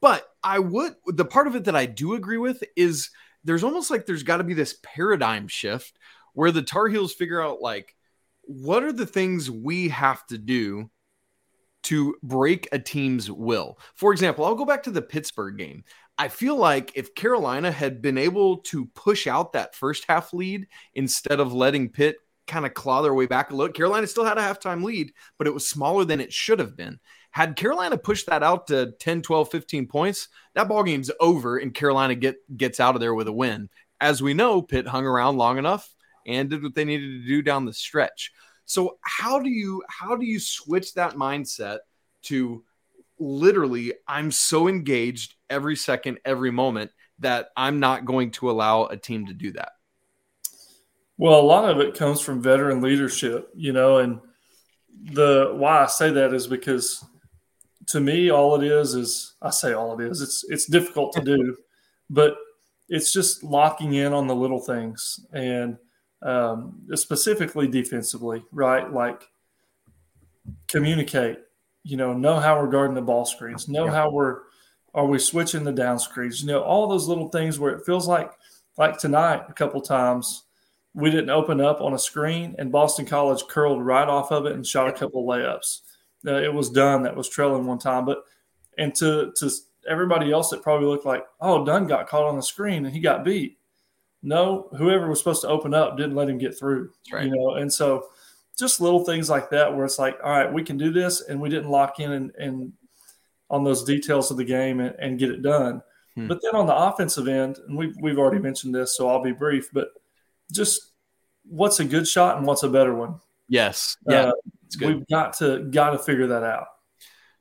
but 0.00 0.26
I 0.42 0.58
would. 0.58 0.94
The 1.06 1.24
part 1.24 1.46
of 1.46 1.56
it 1.56 1.64
that 1.64 1.76
I 1.76 1.86
do 1.86 2.14
agree 2.14 2.38
with 2.38 2.62
is 2.76 3.10
there's 3.44 3.64
almost 3.64 3.90
like 3.90 4.06
there's 4.06 4.22
got 4.22 4.38
to 4.38 4.44
be 4.44 4.54
this 4.54 4.76
paradigm 4.82 5.48
shift 5.48 5.98
where 6.34 6.50
the 6.50 6.62
Tar 6.62 6.88
Heels 6.88 7.12
figure 7.12 7.42
out 7.42 7.60
like 7.60 7.94
what 8.42 8.82
are 8.82 8.92
the 8.92 9.06
things 9.06 9.50
we 9.50 9.88
have 9.88 10.26
to 10.28 10.38
do 10.38 10.90
to 11.84 12.16
break 12.22 12.68
a 12.72 12.78
team's 12.78 13.30
will. 13.30 13.78
For 13.94 14.12
example, 14.12 14.44
I'll 14.44 14.54
go 14.54 14.64
back 14.64 14.82
to 14.84 14.90
the 14.90 15.02
Pittsburgh 15.02 15.56
game. 15.56 15.84
I 16.16 16.28
feel 16.28 16.56
like 16.56 16.92
if 16.94 17.14
Carolina 17.14 17.70
had 17.70 18.02
been 18.02 18.18
able 18.18 18.58
to 18.58 18.86
push 18.86 19.26
out 19.26 19.52
that 19.52 19.74
first 19.74 20.04
half 20.08 20.32
lead 20.32 20.66
instead 20.94 21.38
of 21.38 21.52
letting 21.54 21.90
Pitt 21.90 22.16
kind 22.46 22.66
of 22.66 22.74
claw 22.74 23.02
their 23.02 23.14
way 23.14 23.26
back 23.26 23.50
a 23.50 23.54
little, 23.54 23.72
Carolina 23.72 24.06
still 24.06 24.24
had 24.24 24.38
a 24.38 24.42
halftime 24.42 24.82
lead, 24.82 25.12
but 25.38 25.46
it 25.46 25.54
was 25.54 25.68
smaller 25.68 26.04
than 26.04 26.20
it 26.20 26.32
should 26.32 26.58
have 26.58 26.76
been. 26.76 26.98
Had 27.30 27.56
Carolina 27.56 27.98
pushed 27.98 28.26
that 28.26 28.42
out 28.42 28.66
to 28.68 28.92
10, 28.98 29.22
12, 29.22 29.50
15 29.50 29.86
points, 29.86 30.28
that 30.54 30.68
ball 30.68 30.82
game's 30.82 31.10
over 31.20 31.58
and 31.58 31.74
Carolina 31.74 32.14
get 32.14 32.36
gets 32.56 32.80
out 32.80 32.94
of 32.94 33.00
there 33.00 33.14
with 33.14 33.28
a 33.28 33.32
win. 33.32 33.68
As 34.00 34.22
we 34.22 34.34
know, 34.34 34.62
Pitt 34.62 34.86
hung 34.86 35.06
around 35.06 35.36
long 35.36 35.58
enough 35.58 35.92
and 36.26 36.50
did 36.50 36.62
what 36.62 36.74
they 36.74 36.84
needed 36.84 37.22
to 37.22 37.28
do 37.28 37.42
down 37.42 37.64
the 37.64 37.72
stretch. 37.72 38.32
So 38.64 38.98
how 39.00 39.40
do 39.40 39.48
you 39.48 39.82
how 39.88 40.16
do 40.16 40.26
you 40.26 40.38
switch 40.38 40.94
that 40.94 41.14
mindset 41.14 41.78
to 42.24 42.64
literally 43.18 43.94
I'm 44.06 44.30
so 44.30 44.68
engaged 44.68 45.34
every 45.50 45.76
second, 45.76 46.18
every 46.24 46.50
moment 46.50 46.90
that 47.20 47.48
I'm 47.56 47.80
not 47.80 48.04
going 48.04 48.30
to 48.32 48.50
allow 48.50 48.84
a 48.84 48.96
team 48.96 49.26
to 49.26 49.34
do 49.34 49.52
that? 49.52 49.72
Well, 51.16 51.40
a 51.40 51.42
lot 51.42 51.68
of 51.68 51.80
it 51.80 51.96
comes 51.96 52.20
from 52.20 52.42
veteran 52.42 52.80
leadership, 52.80 53.50
you 53.54 53.72
know, 53.72 53.98
and 53.98 54.20
the 55.12 55.52
why 55.54 55.82
I 55.82 55.86
say 55.86 56.10
that 56.10 56.32
is 56.32 56.46
because 56.46 57.04
to 57.88 58.00
me 58.00 58.30
all 58.30 58.60
it 58.60 58.66
is 58.66 58.94
is 58.94 59.34
I 59.42 59.50
say 59.50 59.72
all 59.72 59.98
it 59.98 60.04
is. 60.04 60.20
It's 60.20 60.44
it's 60.48 60.66
difficult 60.66 61.12
to 61.14 61.22
do, 61.22 61.56
but 62.10 62.36
it's 62.88 63.12
just 63.12 63.42
locking 63.42 63.94
in 63.94 64.12
on 64.12 64.26
the 64.26 64.34
little 64.34 64.60
things 64.60 65.20
and 65.32 65.76
um, 66.22 66.80
specifically 66.94 67.66
defensively, 67.66 68.42
right? 68.50 68.90
Like 68.92 69.28
communicate, 70.68 71.38
you 71.84 71.96
know, 71.96 72.12
know 72.12 72.40
how 72.40 72.60
we're 72.60 72.70
guarding 72.70 72.94
the 72.94 73.02
ball 73.02 73.24
screens, 73.24 73.68
know 73.68 73.86
yeah. 73.86 73.92
how 73.92 74.10
we're 74.10 74.40
are 74.94 75.06
we 75.06 75.18
switching 75.18 75.64
the 75.64 75.72
down 75.72 75.98
screens, 75.98 76.40
you 76.40 76.48
know, 76.48 76.62
all 76.62 76.88
those 76.88 77.08
little 77.08 77.28
things 77.28 77.58
where 77.58 77.72
it 77.72 77.84
feels 77.84 78.08
like 78.08 78.32
like 78.76 78.98
tonight 78.98 79.42
a 79.48 79.52
couple 79.52 79.80
times 79.80 80.44
we 80.94 81.10
didn't 81.10 81.30
open 81.30 81.60
up 81.60 81.80
on 81.80 81.94
a 81.94 81.98
screen 81.98 82.54
and 82.58 82.72
Boston 82.72 83.04
College 83.06 83.42
curled 83.48 83.84
right 83.84 84.08
off 84.08 84.32
of 84.32 84.46
it 84.46 84.52
and 84.52 84.66
shot 84.66 84.88
a 84.88 84.92
couple 84.92 85.26
layups. 85.26 85.80
Uh, 86.26 86.42
it 86.42 86.52
was 86.52 86.70
Dunn 86.70 87.02
that 87.04 87.16
was 87.16 87.28
trailing 87.28 87.66
one 87.66 87.78
time, 87.78 88.04
but 88.04 88.24
and 88.76 88.94
to 88.96 89.32
to 89.36 89.50
everybody 89.88 90.32
else 90.32 90.50
that 90.50 90.62
probably 90.62 90.86
looked 90.86 91.06
like, 91.06 91.24
oh, 91.40 91.64
Dunn 91.64 91.86
got 91.86 92.08
caught 92.08 92.24
on 92.24 92.36
the 92.36 92.42
screen 92.42 92.84
and 92.84 92.94
he 92.94 93.00
got 93.00 93.24
beat. 93.24 93.58
No, 94.22 94.68
whoever 94.76 95.08
was 95.08 95.18
supposed 95.18 95.42
to 95.42 95.48
open 95.48 95.74
up 95.74 95.96
didn't 95.96 96.16
let 96.16 96.28
him 96.28 96.38
get 96.38 96.58
through. 96.58 96.90
Right. 97.12 97.26
You 97.26 97.30
know, 97.30 97.54
and 97.54 97.72
so 97.72 98.08
just 98.58 98.80
little 98.80 99.04
things 99.04 99.30
like 99.30 99.50
that 99.50 99.74
where 99.74 99.84
it's 99.84 99.98
like, 99.98 100.18
all 100.22 100.32
right, 100.32 100.52
we 100.52 100.64
can 100.64 100.76
do 100.76 100.92
this, 100.92 101.20
and 101.20 101.40
we 101.40 101.48
didn't 101.48 101.70
lock 101.70 102.00
in 102.00 102.12
and, 102.12 102.32
and 102.36 102.72
on 103.48 103.64
those 103.64 103.84
details 103.84 104.30
of 104.30 104.36
the 104.36 104.44
game 104.44 104.80
and, 104.80 104.94
and 104.98 105.18
get 105.18 105.30
it 105.30 105.42
done. 105.42 105.80
Hmm. 106.16 106.26
But 106.26 106.40
then 106.42 106.56
on 106.56 106.66
the 106.66 106.76
offensive 106.76 107.28
end, 107.28 107.58
and 107.68 107.76
we've 107.76 107.94
we've 108.00 108.18
already 108.18 108.40
mentioned 108.40 108.74
this, 108.74 108.96
so 108.96 109.08
I'll 109.08 109.22
be 109.22 109.32
brief, 109.32 109.68
but 109.72 109.90
just 110.50 110.90
what's 111.44 111.80
a 111.80 111.84
good 111.84 112.06
shot 112.06 112.36
and 112.36 112.46
what's 112.46 112.64
a 112.64 112.68
better 112.68 112.94
one? 112.94 113.20
Yes. 113.48 113.96
Yeah. 114.06 114.26
Uh, 114.26 114.32
we've 114.80 115.06
got 115.08 115.34
to 115.38 115.64
got 115.70 115.90
to 115.90 115.98
figure 115.98 116.28
that 116.28 116.42
out. 116.42 116.66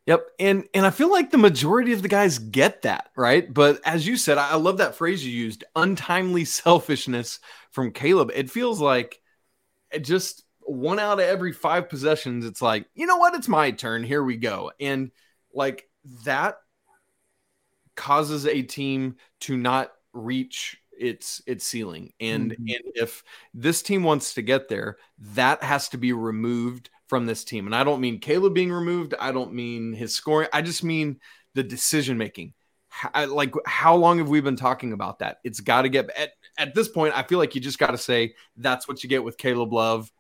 Yep. 0.06 0.26
And 0.40 0.64
and 0.74 0.86
I 0.86 0.90
feel 0.90 1.12
like 1.12 1.32
the 1.32 1.38
majority 1.38 1.92
of 1.92 2.02
the 2.02 2.08
guys 2.08 2.40
get 2.40 2.84
that, 2.84 3.10
right? 3.16 3.54
But 3.54 3.82
as 3.86 4.08
you 4.08 4.16
said, 4.16 4.38
I 4.38 4.56
love 4.56 4.78
that 4.78 4.96
phrase 4.96 5.26
you 5.26 5.32
used, 5.32 5.66
untimely 5.76 6.46
selfishness 6.46 7.40
from 7.72 7.92
Caleb. 7.92 8.32
It 8.34 8.50
feels 8.50 8.80
like 8.80 9.20
it 9.92 10.06
just 10.06 10.44
one 10.62 11.00
out 11.00 11.20
of 11.20 11.26
every 11.26 11.54
five 11.54 11.90
possessions, 11.90 12.46
it's 12.46 12.62
like, 12.62 12.88
you 12.94 13.06
know 13.06 13.18
what? 13.18 13.36
It's 13.36 13.48
my 13.48 13.72
turn. 13.72 14.04
Here 14.04 14.24
we 14.24 14.38
go. 14.38 14.72
And 14.80 15.12
like 15.54 15.90
that 16.26 16.58
causes 17.96 18.46
a 18.46 18.62
team 18.62 19.16
to 19.42 19.58
not 19.58 19.92
reach 20.14 20.78
its 20.98 21.42
its 21.48 21.66
ceiling. 21.66 22.14
And 22.20 22.52
mm-hmm. 22.52 22.66
and 22.68 22.94
if 22.96 23.24
this 23.54 23.82
team 23.82 24.04
wants 24.04 24.36
to 24.36 24.42
get 24.42 24.68
there, 24.68 24.98
that 25.34 25.64
has 25.64 25.90
to 25.90 25.98
be 25.98 26.14
removed 26.14 26.90
from 27.08 27.26
this 27.26 27.44
team. 27.44 27.66
And 27.66 27.76
I 27.76 27.84
don't 27.84 28.02
mean 28.02 28.20
Caleb 28.20 28.54
being 28.54 28.72
removed. 28.72 29.14
I 29.20 29.32
don't 29.32 29.54
mean 29.54 29.94
his 29.94 30.14
scoring. 30.14 30.50
I 30.54 30.62
just 30.62 30.84
mean 30.84 31.20
the 31.54 31.64
decision 31.64 32.18
making. 32.18 32.54
Like 33.16 33.54
how 33.66 33.96
long 33.96 34.18
have 34.18 34.30
we 34.30 34.42
been 34.42 34.56
talking 34.56 34.94
about 34.94 35.20
that? 35.20 35.38
It's 35.44 35.60
got 35.60 35.84
to 35.84 35.90
get 35.90 36.10
at, 36.12 36.32
at 36.58 36.74
this 36.74 36.88
point. 36.88 37.16
I 37.16 37.24
feel 37.24 37.40
like 37.40 37.56
you 37.56 37.62
just 37.62 37.80
got 37.80 37.92
to 37.92 37.98
say 37.98 38.34
that's 38.56 38.88
what 38.88 39.04
you 39.04 39.10
get 39.10 39.24
with 39.24 39.38
Caleb 39.38 39.72
Love. 39.72 40.12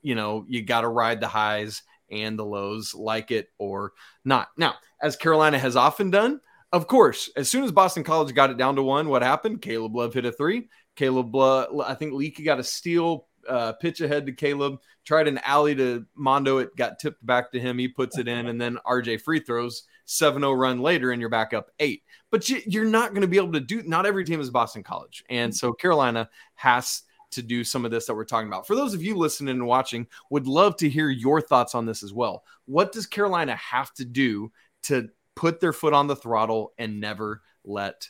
You 0.00 0.14
know, 0.14 0.44
you 0.48 0.62
got 0.62 0.80
to 0.80 0.88
ride 0.88 1.20
the 1.20 1.28
highs 1.28 1.82
and 2.10 2.38
the 2.38 2.44
lows, 2.44 2.94
like 2.94 3.30
it 3.30 3.48
or 3.58 3.92
not. 4.24 4.48
Now, 4.56 4.74
as 5.00 5.16
Carolina 5.16 5.58
has 5.58 5.76
often 5.76 6.10
done, 6.10 6.40
of 6.72 6.86
course, 6.86 7.30
as 7.36 7.48
soon 7.48 7.64
as 7.64 7.72
Boston 7.72 8.02
College 8.02 8.34
got 8.34 8.50
it 8.50 8.56
down 8.56 8.76
to 8.76 8.82
one, 8.82 9.08
what 9.08 9.22
happened? 9.22 9.60
Caleb 9.60 9.94
Love 9.94 10.14
hit 10.14 10.24
a 10.24 10.32
three. 10.32 10.68
Caleb, 10.96 11.34
Love, 11.34 11.80
I 11.80 11.94
think 11.94 12.14
Leaky 12.14 12.44
got 12.44 12.60
a 12.60 12.64
steal, 12.64 13.26
uh, 13.48 13.72
pitch 13.74 14.00
ahead 14.00 14.26
to 14.26 14.32
Caleb, 14.32 14.80
tried 15.04 15.28
an 15.28 15.38
alley 15.44 15.74
to 15.74 16.06
Mondo. 16.14 16.58
It 16.58 16.74
got 16.76 16.98
tipped 16.98 17.24
back 17.24 17.52
to 17.52 17.60
him. 17.60 17.78
He 17.78 17.88
puts 17.88 18.18
it 18.18 18.28
in, 18.28 18.46
and 18.46 18.60
then 18.60 18.78
RJ 18.86 19.20
free 19.20 19.40
throws 19.40 19.84
7 20.04 20.40
0 20.40 20.52
run 20.52 20.80
later, 20.80 21.10
and 21.10 21.20
you're 21.20 21.30
back 21.30 21.52
up 21.52 21.70
eight. 21.78 22.02
But 22.30 22.48
you, 22.48 22.82
are 22.82 22.86
not 22.86 23.10
going 23.10 23.22
to 23.22 23.28
be 23.28 23.36
able 23.36 23.52
to 23.52 23.60
do, 23.60 23.82
not 23.82 24.06
every 24.06 24.24
team 24.24 24.40
is 24.40 24.50
Boston 24.50 24.82
College. 24.82 25.24
And 25.28 25.54
so 25.54 25.72
Carolina 25.72 26.28
has 26.54 27.02
to 27.32 27.42
do 27.42 27.64
some 27.64 27.84
of 27.84 27.90
this 27.90 28.06
that 28.06 28.14
we're 28.14 28.24
talking 28.24 28.48
about. 28.48 28.66
For 28.66 28.74
those 28.74 28.94
of 28.94 29.02
you 29.02 29.16
listening 29.16 29.54
and 29.54 29.66
watching, 29.66 30.06
would 30.30 30.46
love 30.46 30.76
to 30.76 30.88
hear 30.88 31.10
your 31.10 31.40
thoughts 31.40 31.74
on 31.74 31.86
this 31.86 32.02
as 32.02 32.12
well. 32.12 32.44
What 32.66 32.92
does 32.92 33.06
Carolina 33.06 33.56
have 33.56 33.92
to 33.94 34.04
do 34.04 34.52
to 34.84 35.08
put 35.34 35.60
their 35.60 35.72
foot 35.72 35.94
on 35.94 36.06
the 36.06 36.16
throttle 36.16 36.72
and 36.78 37.00
never 37.00 37.42
let? 37.64 38.08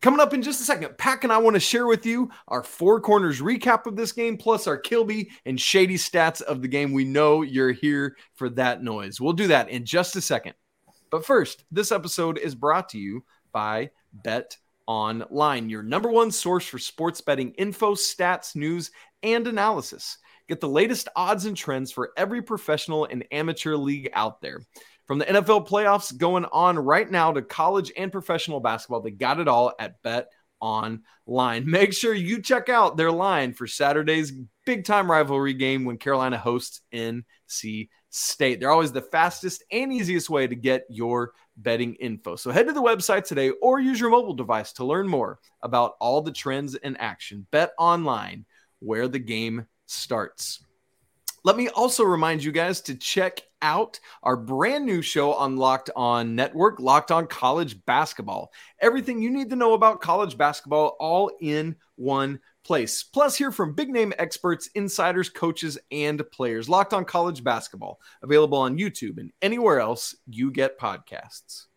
Coming 0.00 0.20
up 0.20 0.32
in 0.32 0.42
just 0.42 0.60
a 0.60 0.64
second, 0.64 0.96
Pack 0.96 1.24
and 1.24 1.32
I 1.32 1.38
want 1.38 1.54
to 1.54 1.60
share 1.60 1.88
with 1.88 2.06
you 2.06 2.30
our 2.46 2.62
four 2.62 3.00
corners 3.00 3.40
recap 3.40 3.84
of 3.86 3.96
this 3.96 4.12
game, 4.12 4.36
plus 4.36 4.68
our 4.68 4.76
Kilby 4.76 5.30
and 5.44 5.60
Shady 5.60 5.96
stats 5.96 6.40
of 6.40 6.62
the 6.62 6.68
game. 6.68 6.92
We 6.92 7.04
know 7.04 7.42
you're 7.42 7.72
here 7.72 8.16
for 8.34 8.48
that 8.50 8.80
noise. 8.80 9.20
We'll 9.20 9.32
do 9.32 9.48
that 9.48 9.70
in 9.70 9.84
just 9.84 10.14
a 10.14 10.20
second. 10.20 10.54
But 11.10 11.26
first, 11.26 11.64
this 11.72 11.90
episode 11.90 12.38
is 12.38 12.54
brought 12.54 12.90
to 12.90 12.98
you 12.98 13.24
by 13.50 13.90
Bet 14.12 14.56
Online, 14.86 15.68
your 15.68 15.82
number 15.82 16.10
one 16.10 16.30
source 16.30 16.66
for 16.66 16.78
sports 16.78 17.20
betting 17.20 17.50
info, 17.58 17.94
stats, 17.94 18.54
news, 18.54 18.92
and 19.24 19.48
analysis. 19.48 20.18
Get 20.48 20.60
the 20.60 20.68
latest 20.68 21.08
odds 21.16 21.44
and 21.44 21.56
trends 21.56 21.90
for 21.90 22.12
every 22.16 22.40
professional 22.40 23.04
and 23.06 23.24
amateur 23.32 23.74
league 23.74 24.10
out 24.14 24.40
there. 24.42 24.60
From 25.08 25.18
the 25.18 25.24
NFL 25.24 25.66
playoffs 25.66 26.14
going 26.14 26.44
on 26.44 26.78
right 26.78 27.10
now 27.10 27.32
to 27.32 27.40
college 27.40 27.90
and 27.96 28.12
professional 28.12 28.60
basketball, 28.60 29.00
they 29.00 29.10
got 29.10 29.40
it 29.40 29.48
all 29.48 29.72
at 29.78 30.02
Bet 30.02 30.28
Online. 30.60 31.64
Make 31.66 31.94
sure 31.94 32.12
you 32.12 32.42
check 32.42 32.68
out 32.68 32.98
their 32.98 33.10
line 33.10 33.54
for 33.54 33.66
Saturday's 33.66 34.34
big 34.66 34.84
time 34.84 35.10
rivalry 35.10 35.54
game 35.54 35.86
when 35.86 35.96
Carolina 35.96 36.36
hosts 36.36 36.82
NC 36.92 37.88
State. 38.10 38.60
They're 38.60 38.70
always 38.70 38.92
the 38.92 39.00
fastest 39.00 39.64
and 39.72 39.90
easiest 39.90 40.28
way 40.28 40.46
to 40.46 40.54
get 40.54 40.84
your 40.90 41.32
betting 41.56 41.94
info. 41.94 42.36
So 42.36 42.50
head 42.50 42.66
to 42.66 42.74
the 42.74 42.82
website 42.82 43.24
today 43.24 43.48
or 43.62 43.80
use 43.80 43.98
your 43.98 44.10
mobile 44.10 44.34
device 44.34 44.74
to 44.74 44.84
learn 44.84 45.08
more 45.08 45.38
about 45.62 45.94
all 46.00 46.20
the 46.20 46.32
trends 46.32 46.74
in 46.74 46.98
action. 46.98 47.46
Bet 47.50 47.70
online 47.78 48.44
where 48.80 49.08
the 49.08 49.18
game 49.18 49.66
starts. 49.86 50.62
Let 51.48 51.56
me 51.56 51.70
also 51.70 52.04
remind 52.04 52.44
you 52.44 52.52
guys 52.52 52.82
to 52.82 52.94
check 52.94 53.40
out 53.62 53.98
our 54.22 54.36
brand 54.36 54.84
new 54.84 55.00
show 55.00 55.32
on 55.32 55.56
Locked 55.56 55.88
On 55.96 56.34
Network, 56.34 56.78
Locked 56.78 57.10
On 57.10 57.26
College 57.26 57.82
Basketball. 57.86 58.52
Everything 58.82 59.22
you 59.22 59.30
need 59.30 59.48
to 59.48 59.56
know 59.56 59.72
about 59.72 60.02
college 60.02 60.36
basketball 60.36 60.94
all 61.00 61.30
in 61.40 61.74
one 61.96 62.38
place. 62.64 63.02
Plus, 63.02 63.34
hear 63.34 63.50
from 63.50 63.72
big 63.72 63.88
name 63.88 64.12
experts, 64.18 64.68
insiders, 64.74 65.30
coaches, 65.30 65.78
and 65.90 66.22
players. 66.32 66.68
Locked 66.68 66.92
on 66.92 67.06
College 67.06 67.42
Basketball, 67.42 67.98
available 68.22 68.58
on 68.58 68.76
YouTube 68.76 69.16
and 69.16 69.32
anywhere 69.40 69.80
else 69.80 70.14
you 70.26 70.50
get 70.50 70.78
podcasts. 70.78 71.67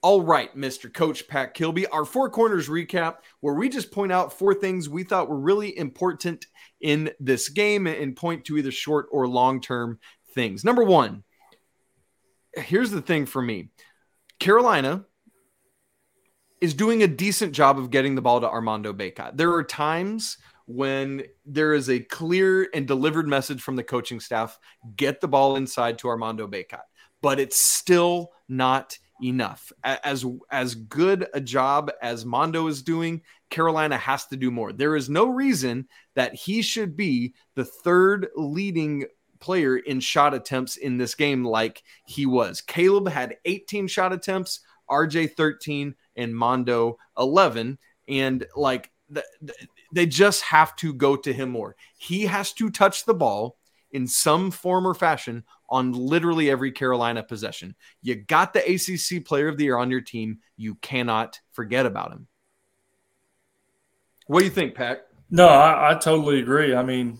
All 0.00 0.22
right, 0.22 0.54
Mr. 0.56 0.92
Coach 0.92 1.26
Pat 1.26 1.54
Kilby, 1.54 1.86
our 1.88 2.04
four 2.04 2.30
corners 2.30 2.68
recap, 2.68 3.16
where 3.40 3.54
we 3.54 3.68
just 3.68 3.90
point 3.90 4.12
out 4.12 4.32
four 4.32 4.54
things 4.54 4.88
we 4.88 5.02
thought 5.02 5.28
were 5.28 5.40
really 5.40 5.76
important 5.76 6.46
in 6.80 7.10
this 7.18 7.48
game 7.48 7.88
and 7.88 8.14
point 8.14 8.44
to 8.44 8.56
either 8.56 8.70
short 8.70 9.06
or 9.10 9.26
long 9.26 9.60
term 9.60 9.98
things. 10.34 10.64
Number 10.64 10.84
one, 10.84 11.24
here's 12.54 12.92
the 12.92 13.02
thing 13.02 13.26
for 13.26 13.42
me 13.42 13.70
Carolina 14.38 15.04
is 16.60 16.74
doing 16.74 17.02
a 17.02 17.08
decent 17.08 17.52
job 17.52 17.78
of 17.78 17.90
getting 17.90 18.14
the 18.14 18.22
ball 18.22 18.40
to 18.40 18.48
Armando 18.48 18.92
Bacot. 18.92 19.36
There 19.36 19.52
are 19.52 19.64
times 19.64 20.38
when 20.66 21.24
there 21.44 21.74
is 21.74 21.88
a 21.88 21.98
clear 21.98 22.68
and 22.72 22.86
delivered 22.86 23.26
message 23.26 23.62
from 23.62 23.74
the 23.74 23.82
coaching 23.82 24.20
staff 24.20 24.58
get 24.96 25.20
the 25.20 25.28
ball 25.28 25.56
inside 25.56 25.98
to 25.98 26.08
Armando 26.08 26.46
Bacot, 26.46 26.82
but 27.20 27.40
it's 27.40 27.60
still 27.60 28.30
not 28.48 28.96
enough. 29.22 29.72
As 29.84 30.24
as 30.50 30.74
good 30.74 31.26
a 31.34 31.40
job 31.40 31.90
as 32.02 32.24
Mondo 32.24 32.66
is 32.66 32.82
doing, 32.82 33.22
Carolina 33.50 33.96
has 33.96 34.26
to 34.26 34.36
do 34.36 34.50
more. 34.50 34.72
There 34.72 34.96
is 34.96 35.08
no 35.08 35.26
reason 35.26 35.88
that 36.14 36.34
he 36.34 36.62
should 36.62 36.96
be 36.96 37.34
the 37.54 37.64
third 37.64 38.28
leading 38.36 39.06
player 39.40 39.76
in 39.76 40.00
shot 40.00 40.34
attempts 40.34 40.76
in 40.76 40.98
this 40.98 41.14
game 41.14 41.44
like 41.44 41.82
he 42.06 42.26
was. 42.26 42.60
Caleb 42.60 43.08
had 43.08 43.36
18 43.44 43.86
shot 43.86 44.12
attempts, 44.12 44.60
RJ 44.90 45.34
13 45.34 45.94
and 46.16 46.34
Mondo 46.34 46.98
11. 47.18 47.78
And 48.08 48.46
like 48.56 48.90
the, 49.08 49.24
the, 49.40 49.54
they 49.94 50.06
just 50.06 50.42
have 50.42 50.74
to 50.76 50.92
go 50.92 51.16
to 51.16 51.32
him 51.32 51.50
more. 51.50 51.76
He 51.98 52.26
has 52.26 52.52
to 52.54 52.70
touch 52.70 53.04
the 53.04 53.14
ball 53.14 53.56
in 53.92 54.06
some 54.06 54.50
form 54.50 54.86
or 54.86 54.94
fashion 54.94 55.44
on 55.68 55.92
literally 55.92 56.50
every 56.50 56.72
Carolina 56.72 57.22
possession. 57.22 57.74
You 58.02 58.14
got 58.14 58.52
the 58.52 58.60
ACC 58.60 59.24
player 59.24 59.48
of 59.48 59.56
the 59.56 59.64
year 59.64 59.76
on 59.76 59.90
your 59.90 60.00
team. 60.00 60.38
You 60.56 60.76
cannot 60.76 61.40
forget 61.52 61.86
about 61.86 62.12
him. 62.12 62.26
What 64.26 64.40
do 64.40 64.44
you 64.44 64.50
think, 64.50 64.74
Pat? 64.74 65.06
No, 65.30 65.48
I, 65.48 65.92
I 65.92 65.94
totally 65.94 66.40
agree. 66.40 66.74
I 66.74 66.82
mean, 66.82 67.18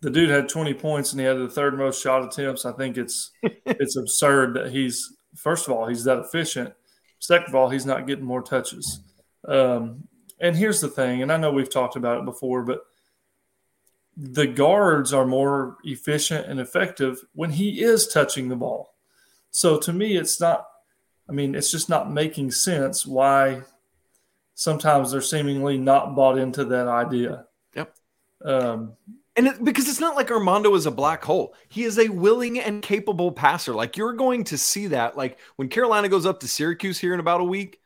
the 0.00 0.10
dude 0.10 0.30
had 0.30 0.48
20 0.48 0.74
points 0.74 1.12
and 1.12 1.20
he 1.20 1.26
had 1.26 1.38
the 1.38 1.48
third 1.48 1.76
most 1.76 2.02
shot 2.02 2.24
attempts. 2.24 2.64
I 2.64 2.72
think 2.72 2.96
it's 2.96 3.32
it's 3.42 3.96
absurd 3.96 4.54
that 4.54 4.70
he's 4.70 5.16
first 5.36 5.66
of 5.66 5.72
all 5.72 5.86
he's 5.86 6.04
that 6.04 6.18
efficient, 6.18 6.74
Second 7.18 7.48
of 7.48 7.54
all, 7.54 7.68
he's 7.68 7.86
not 7.86 8.06
getting 8.06 8.24
more 8.24 8.42
touches. 8.42 9.00
Um, 9.46 10.04
and 10.40 10.56
here's 10.56 10.80
the 10.80 10.88
thing, 10.88 11.22
and 11.22 11.32
I 11.32 11.36
know 11.36 11.50
we've 11.50 11.70
talked 11.70 11.96
about 11.96 12.18
it 12.18 12.24
before, 12.24 12.62
but 12.62 12.80
the 14.20 14.48
guards 14.48 15.12
are 15.12 15.24
more 15.24 15.76
efficient 15.84 16.46
and 16.46 16.58
effective 16.58 17.24
when 17.34 17.50
he 17.50 17.82
is 17.82 18.08
touching 18.08 18.48
the 18.48 18.56
ball. 18.56 18.94
So 19.52 19.78
to 19.78 19.92
me, 19.92 20.16
it's 20.16 20.40
not, 20.40 20.66
I 21.28 21.32
mean, 21.32 21.54
it's 21.54 21.70
just 21.70 21.88
not 21.88 22.10
making 22.10 22.50
sense 22.50 23.06
why 23.06 23.62
sometimes 24.54 25.12
they're 25.12 25.20
seemingly 25.20 25.78
not 25.78 26.16
bought 26.16 26.36
into 26.36 26.64
that 26.64 26.88
idea. 26.88 27.46
Yep. 27.76 27.94
Um, 28.44 28.92
and 29.36 29.46
it, 29.46 29.62
because 29.62 29.88
it's 29.88 30.00
not 30.00 30.16
like 30.16 30.32
Armando 30.32 30.74
is 30.74 30.86
a 30.86 30.90
black 30.90 31.24
hole, 31.24 31.54
he 31.68 31.84
is 31.84 31.96
a 31.96 32.08
willing 32.08 32.58
and 32.58 32.82
capable 32.82 33.30
passer. 33.30 33.72
Like 33.72 33.96
you're 33.96 34.14
going 34.14 34.42
to 34.44 34.58
see 34.58 34.88
that. 34.88 35.16
Like 35.16 35.38
when 35.54 35.68
Carolina 35.68 36.08
goes 36.08 36.26
up 36.26 36.40
to 36.40 36.48
Syracuse 36.48 36.98
here 36.98 37.14
in 37.14 37.20
about 37.20 37.40
a 37.40 37.44
week, 37.44 37.78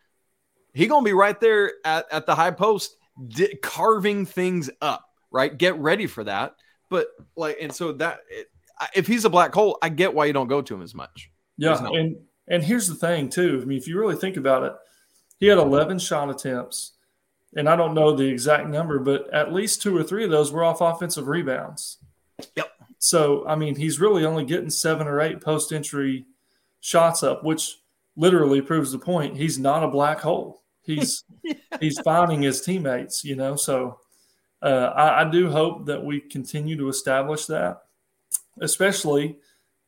he 0.72 0.86
gonna 0.86 1.04
be 1.04 1.12
right 1.12 1.38
there 1.38 1.74
at, 1.84 2.06
at 2.10 2.24
the 2.24 2.34
high 2.34 2.52
post, 2.52 2.96
di- 3.28 3.54
carving 3.56 4.24
things 4.24 4.70
up. 4.80 5.12
Right, 5.32 5.56
get 5.56 5.78
ready 5.78 6.06
for 6.06 6.24
that. 6.24 6.56
But 6.90 7.08
like, 7.36 7.56
and 7.60 7.74
so 7.74 7.92
that 7.92 8.20
it, 8.28 8.48
if 8.94 9.06
he's 9.06 9.24
a 9.24 9.30
black 9.30 9.54
hole, 9.54 9.78
I 9.82 9.88
get 9.88 10.14
why 10.14 10.26
you 10.26 10.32
don't 10.32 10.48
go 10.48 10.62
to 10.62 10.74
him 10.74 10.82
as 10.82 10.94
much. 10.94 11.30
Yeah, 11.56 11.82
and 11.84 12.16
and 12.48 12.62
here's 12.62 12.88
the 12.88 12.94
thing 12.94 13.28
too. 13.28 13.60
I 13.62 13.64
mean, 13.64 13.78
if 13.78 13.88
you 13.88 13.98
really 13.98 14.16
think 14.16 14.36
about 14.36 14.64
it, 14.64 14.74
he 15.38 15.46
had 15.46 15.58
11 15.58 15.98
shot 15.98 16.30
attempts, 16.30 16.92
and 17.56 17.68
I 17.68 17.76
don't 17.76 17.94
know 17.94 18.14
the 18.14 18.26
exact 18.26 18.68
number, 18.68 18.98
but 18.98 19.32
at 19.32 19.52
least 19.52 19.82
two 19.82 19.96
or 19.96 20.02
three 20.02 20.24
of 20.24 20.30
those 20.30 20.52
were 20.52 20.64
off 20.64 20.80
offensive 20.80 21.28
rebounds. 21.28 21.98
Yep. 22.56 22.68
So 22.98 23.46
I 23.46 23.56
mean, 23.56 23.76
he's 23.76 24.00
really 24.00 24.24
only 24.24 24.44
getting 24.44 24.70
seven 24.70 25.06
or 25.06 25.20
eight 25.20 25.40
post 25.40 25.72
entry 25.72 26.26
shots 26.80 27.22
up, 27.22 27.44
which 27.44 27.78
literally 28.16 28.60
proves 28.60 28.92
the 28.92 28.98
point. 28.98 29.36
He's 29.36 29.58
not 29.58 29.82
a 29.82 29.88
black 29.88 30.20
hole. 30.20 30.62
He's 30.82 31.24
yeah. 31.42 31.54
he's 31.80 31.98
finding 32.00 32.42
his 32.42 32.60
teammates, 32.60 33.24
you 33.24 33.36
know. 33.36 33.56
So 33.56 33.98
uh, 34.62 34.92
I, 34.95 35.23
I 35.23 35.31
do 35.31 35.50
hope 35.50 35.87
that 35.87 36.04
we 36.04 36.21
continue 36.21 36.76
to 36.76 36.88
establish 36.88 37.47
that, 37.47 37.83
especially 38.61 39.38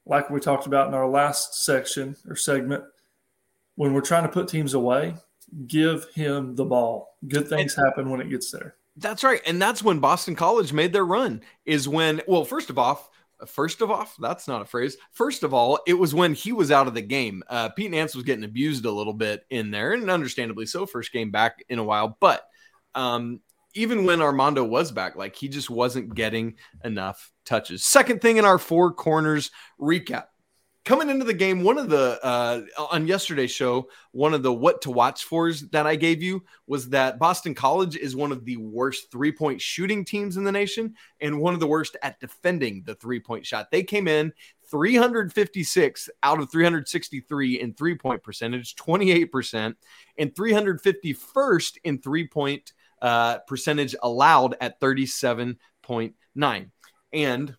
like 0.07 0.31
we 0.31 0.41
talked 0.41 0.67
about 0.67 0.89
in 0.89 0.95
our 0.95 1.09
last 1.09 1.65
section 1.65 2.17
or 2.29 2.37
segment, 2.37 2.85
when 3.77 3.93
we're 3.93 4.01
trying 4.01 4.25
to 4.25 4.29
put 4.29 4.49
teams 4.49 4.75
away, 4.75 5.15
give 5.67 6.07
him 6.15 6.55
the 6.55 6.65
ball. 6.65 7.17
Good 7.27 7.49
things 7.49 7.75
happen 7.75 8.11
when 8.11 8.21
it 8.21 8.31
gets 8.31 8.51
there. 8.51 8.77
That's 8.97 9.25
right. 9.25 9.41
And 9.47 9.61
that's 9.61 9.83
when 9.83 9.99
Boston 9.99 10.37
College 10.37 10.73
made 10.73 10.93
their 10.93 11.07
run, 11.07 11.41
is 11.65 11.89
when, 11.89 12.23
well, 12.29 12.45
first 12.45 12.71
of 12.71 12.79
all, 12.79 13.11
first 13.47 13.81
of 13.81 13.91
all, 13.91 14.07
that's 14.21 14.47
not 14.47 14.63
a 14.63 14.65
phrase. 14.65 14.97
First 15.13 15.43
of 15.43 15.53
all, 15.53 15.81
it 15.87 15.95
was 15.95 16.15
when 16.15 16.35
he 16.35 16.53
was 16.53 16.71
out 16.71 16.87
of 16.87 16.95
the 16.95 17.03
game. 17.03 17.43
Uh, 17.49 17.71
Pete 17.71 17.91
Nance 17.91 18.15
was 18.15 18.25
getting 18.25 18.45
abused 18.45 18.85
a 18.85 18.91
little 18.91 19.13
bit 19.13 19.45
in 19.51 19.71
there, 19.71 19.93
and 19.93 20.11
understandably 20.11 20.67
so, 20.67 20.87
first 20.87 21.13
game 21.13 21.31
back 21.31 21.65
in 21.69 21.79
a 21.79 21.85
while. 21.85 22.17
But 22.21 22.47
um, 22.95 23.41
even 23.75 24.05
when 24.05 24.23
Armando 24.23 24.65
was 24.65 24.93
back, 24.93 25.17
like 25.17 25.37
he 25.37 25.49
just 25.49 25.69
wasn't 25.69 26.15
getting 26.15 26.55
enough 26.85 27.33
touches. 27.45 27.85
Second 27.85 28.21
thing 28.21 28.37
in 28.37 28.45
our 28.45 28.59
four 28.59 28.93
corners 28.93 29.51
recap. 29.81 30.27
Coming 30.85 31.09
into 31.09 31.25
the 31.25 31.33
game, 31.33 31.63
one 31.63 31.79
of 31.79 31.89
the 31.89 32.23
uh, 32.23 32.61
on 32.91 33.07
yesterday's 33.07 33.51
show, 33.51 33.89
one 34.13 34.35
of 34.35 34.43
the 34.43 34.53
what 34.53 34.83
to 34.83 34.91
watch 34.91 35.25
fors 35.25 35.63
that 35.71 35.87
I 35.87 35.97
gave 35.97 36.23
you 36.23 36.45
was 36.67 36.91
that 36.91 37.19
Boston 37.19 37.55
College 37.55 37.97
is 37.97 38.15
one 38.15 38.33
of 38.33 38.45
the 38.45 38.59
worst 38.59 39.11
three 39.11 39.33
point 39.33 39.63
shooting 39.63 40.05
teams 40.05 40.37
in 40.37 40.45
the 40.45 40.53
nation 40.53 40.95
and 41.23 41.41
one 41.41 41.55
of 41.55 41.61
the 41.61 41.67
worst 41.67 41.97
at 42.03 42.21
defending 42.21 42.83
the 42.85 42.95
three 42.97 43.19
point 43.19 43.47
shot. 43.47 43.71
They 43.71 43.83
came 43.83 44.07
in 44.07 44.31
356 44.71 46.11
out 46.23 46.41
of 46.41 46.53
363 46.53 47.61
in 47.63 47.73
three 47.73 47.95
point 47.95 48.23
percentage, 48.23 48.77
28%, 48.77 49.75
and 50.19 50.35
351st 50.35 51.79
in 51.85 51.99
three 51.99 52.29
point 52.29 52.75
uh, 53.05 53.39
percentage 53.47 53.95
allowed 54.03 54.57
at 54.63 54.81
37.9. 54.81 56.71
And 57.13 57.57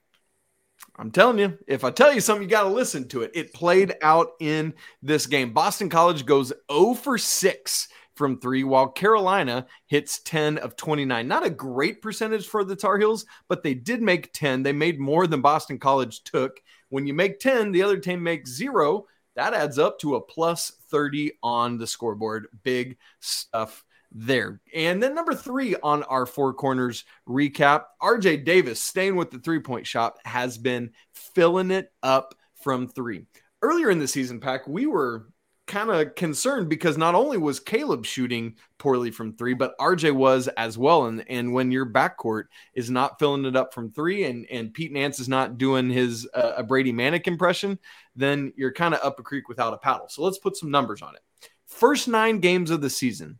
I'm 0.98 1.12
telling 1.12 1.38
you, 1.38 1.58
if 1.68 1.84
I 1.84 1.92
tell 1.92 2.12
you 2.12 2.20
something, 2.20 2.42
you 2.42 2.50
got 2.50 2.64
to 2.64 2.70
listen 2.70 3.08
to 3.10 3.22
it. 3.22 3.32
It 3.36 3.54
played 3.54 3.94
out 4.02 4.30
in 4.40 4.74
this 5.04 5.28
game. 5.28 5.54
Boston 5.54 5.88
College 5.88 6.26
goes 6.26 6.52
0 6.72 6.96
for 6.96 7.20
6 7.20 7.88
from 8.16 8.40
three, 8.40 8.64
while 8.64 8.88
Carolina 8.88 9.68
hits 9.86 10.20
10 10.24 10.58
of 10.58 10.76
29. 10.78 11.28
Not 11.28 11.46
a 11.46 11.50
great 11.52 12.02
percentage 12.02 12.48
for 12.48 12.64
the 12.64 12.76
Tar 12.76 12.98
Heels, 12.98 13.26
but 13.48 13.62
they 13.62 13.76
did 13.76 14.02
make 14.02 14.34
10. 14.34 14.64
They 14.64 14.74
made 14.74 15.00
more 15.00 15.28
than 15.28 15.42
Boston 15.42 15.78
College 15.78 16.24
took. 16.24 16.60
When 16.90 17.06
you 17.06 17.14
make 17.14 17.40
10, 17.40 17.72
the 17.72 17.84
other 17.84 17.98
team 17.98 18.24
makes 18.24 18.50
zero. 18.50 19.06
That 19.36 19.54
adds 19.54 19.78
up 19.78 20.00
to 20.00 20.16
a 20.16 20.22
plus 20.22 20.72
30 20.90 21.34
on 21.44 21.78
the 21.78 21.86
scoreboard. 21.86 22.48
Big 22.64 22.98
stuff 23.20 23.85
there. 24.16 24.62
And 24.74 25.04
then 25.04 25.14
number 25.14 25.36
three 25.36 25.76
on 25.84 26.04
our 26.04 26.26
four 26.26 26.54
corners 26.54 27.04
recap, 27.28 27.84
RJ 28.02 28.46
Davis, 28.46 28.82
staying 28.82 29.18
with 29.18 29.30
the 29.30 29.40
three 29.40 29.60
point 29.60 29.86
shot, 29.86 30.18
has 30.24 30.58
been 30.58 30.92
filling 31.14 31.70
it 31.70 31.92
up 32.02 32.34
from 32.64 32.88
three. 32.88 33.26
Earlier 33.62 33.90
in 33.90 34.00
the 34.00 34.08
season, 34.08 34.40
Pack, 34.40 34.68
we 34.68 34.86
were 34.86 35.28
kind 35.68 35.90
of 35.90 36.16
concerned 36.16 36.70
because 36.70 36.98
not 36.98 37.16
only 37.16 37.38
was 37.38 37.60
Caleb 37.60 38.06
shooting 38.06 38.56
poorly 38.78 39.12
from 39.12 39.34
three, 39.34 39.54
but 39.54 39.78
RJ 39.80 40.14
was 40.14 40.48
as 40.50 40.78
well. 40.78 41.06
And 41.06 41.26
and 41.30 41.54
when 41.54 41.72
your 41.72 41.86
backcourt 41.86 42.46
is 42.74 42.90
not 42.90 43.20
filling 43.20 43.46
it 43.46 43.58
up 43.58 43.74
from 43.74 43.92
three, 43.92 44.24
and 44.24 44.46
and 44.50 44.74
Pete 44.74 44.94
Nance 44.94 45.20
is 45.20 45.28
not 45.28 45.58
doing 45.58 45.90
his 45.90 46.28
uh, 46.34 46.54
a 46.58 46.64
Brady 46.64 46.94
Manek 46.94 47.28
impression, 47.28 47.80
then 48.16 48.54
you're 48.56 48.72
kind 48.72 48.94
of 48.94 49.02
up 49.04 49.20
a 49.20 49.24
creek 49.24 49.50
without 49.50 49.74
a 49.74 49.78
paddle. 49.78 50.08
So 50.08 50.24
let's 50.24 50.38
put 50.38 50.56
some 50.56 50.72
numbers 50.72 51.02
on 51.02 51.16
it. 51.16 51.22
First 51.66 52.08
nine 52.08 52.40
games 52.40 52.70
of 52.72 52.80
the 52.80 52.90
season, 52.90 53.40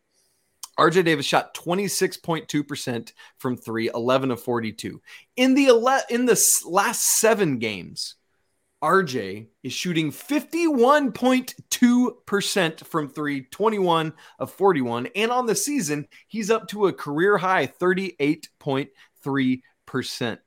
RJ 0.78 1.06
Davis 1.06 1.26
shot 1.26 1.56
26.2% 1.56 3.14
from 3.38 3.58
3, 3.58 3.90
11 3.94 4.32
of 4.32 4.42
42. 4.42 5.02
In 5.38 5.54
the 5.54 5.68
ele- 5.68 6.04
in 6.10 6.26
the 6.26 6.62
last 6.66 7.20
7 7.20 7.60
games, 7.60 8.16
RJ 8.84 9.48
is 9.64 9.72
shooting 9.74 10.12
51.2% 10.12 12.86
from 12.86 13.10
3, 13.10 13.42
21 13.42 14.14
of 14.38 14.52
41, 14.52 15.08
and 15.16 15.32
on 15.32 15.48
the 15.48 15.56
season, 15.56 16.08
he's 16.28 16.52
up 16.52 16.68
to 16.68 16.88
a 16.88 16.94
career 16.94 17.38
high 17.38 17.66
38.3%, 17.66 20.40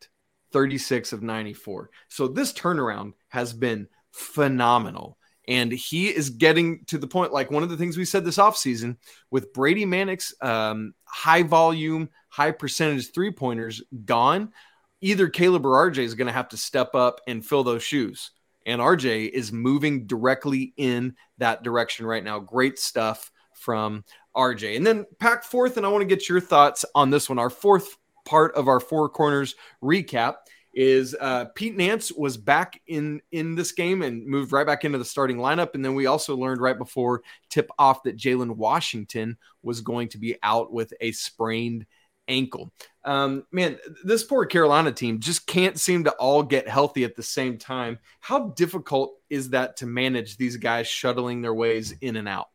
36 0.52 1.12
of 1.12 1.22
94. 1.22 1.90
So 2.08 2.28
this 2.28 2.52
turnaround 2.52 3.14
has 3.28 3.52
been 3.52 3.88
phenomenal. 4.12 5.17
And 5.48 5.72
he 5.72 6.08
is 6.08 6.28
getting 6.28 6.84
to 6.84 6.98
the 6.98 7.06
point, 7.06 7.32
like 7.32 7.50
one 7.50 7.62
of 7.62 7.70
the 7.70 7.76
things 7.76 7.96
we 7.96 8.04
said 8.04 8.24
this 8.24 8.36
offseason 8.36 8.98
with 9.30 9.54
Brady 9.54 9.86
Manek's 9.86 10.34
um, 10.42 10.92
high 11.04 11.42
volume, 11.42 12.10
high 12.28 12.50
percentage 12.50 13.12
three 13.12 13.30
pointers 13.30 13.82
gone, 14.04 14.52
either 15.00 15.26
Caleb 15.26 15.64
or 15.64 15.90
RJ 15.90 15.98
is 15.98 16.14
going 16.14 16.26
to 16.26 16.34
have 16.34 16.50
to 16.50 16.58
step 16.58 16.94
up 16.94 17.22
and 17.26 17.44
fill 17.44 17.64
those 17.64 17.82
shoes. 17.82 18.32
And 18.66 18.82
RJ 18.82 19.30
is 19.30 19.50
moving 19.50 20.06
directly 20.06 20.74
in 20.76 21.16
that 21.38 21.62
direction 21.62 22.04
right 22.04 22.22
now. 22.22 22.38
Great 22.38 22.78
stuff 22.78 23.32
from 23.54 24.04
RJ. 24.36 24.76
And 24.76 24.86
then 24.86 25.06
pack 25.18 25.44
fourth, 25.44 25.78
and 25.78 25.86
I 25.86 25.88
want 25.88 26.02
to 26.02 26.14
get 26.14 26.28
your 26.28 26.42
thoughts 26.42 26.84
on 26.94 27.08
this 27.08 27.30
one. 27.30 27.38
Our 27.38 27.48
fourth 27.48 27.96
part 28.26 28.54
of 28.54 28.68
our 28.68 28.80
four 28.80 29.08
corners 29.08 29.54
recap 29.82 30.34
is 30.78 31.16
uh, 31.20 31.46
Pete 31.56 31.76
Nance 31.76 32.12
was 32.12 32.36
back 32.36 32.80
in 32.86 33.20
in 33.32 33.56
this 33.56 33.72
game 33.72 34.00
and 34.02 34.24
moved 34.24 34.52
right 34.52 34.64
back 34.64 34.84
into 34.84 34.96
the 34.96 35.04
starting 35.04 35.38
lineup. 35.38 35.74
And 35.74 35.84
then 35.84 35.96
we 35.96 36.06
also 36.06 36.36
learned 36.36 36.60
right 36.60 36.78
before 36.78 37.22
tip 37.50 37.68
off 37.80 38.04
that 38.04 38.16
Jalen 38.16 38.54
Washington 38.54 39.38
was 39.60 39.80
going 39.80 40.08
to 40.10 40.18
be 40.18 40.36
out 40.40 40.72
with 40.72 40.94
a 41.00 41.10
sprained 41.10 41.84
ankle. 42.28 42.70
Um, 43.04 43.44
man, 43.50 43.76
this 44.04 44.22
poor 44.22 44.46
Carolina 44.46 44.92
team 44.92 45.18
just 45.18 45.48
can't 45.48 45.80
seem 45.80 46.04
to 46.04 46.12
all 46.12 46.44
get 46.44 46.68
healthy 46.68 47.02
at 47.02 47.16
the 47.16 47.24
same 47.24 47.58
time. 47.58 47.98
How 48.20 48.50
difficult 48.50 49.16
is 49.28 49.50
that 49.50 49.78
to 49.78 49.86
manage 49.86 50.36
these 50.36 50.58
guys 50.58 50.86
shuttling 50.86 51.42
their 51.42 51.54
ways 51.54 51.92
in 52.02 52.14
and 52.14 52.28
out? 52.28 52.50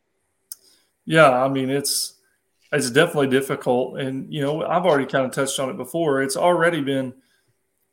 Yeah, 1.04 1.30
I 1.30 1.50
mean 1.50 1.70
it's 1.70 2.22
it's 2.72 2.90
definitely 2.90 3.28
difficult, 3.28 4.00
and 4.00 4.34
you 4.34 4.42
know 4.42 4.66
I've 4.66 4.86
already 4.86 5.08
kind 5.08 5.26
of 5.26 5.34
touched 5.34 5.60
on 5.60 5.70
it 5.70 5.76
before. 5.76 6.24
It's 6.24 6.38
already 6.38 6.80
been 6.80 7.16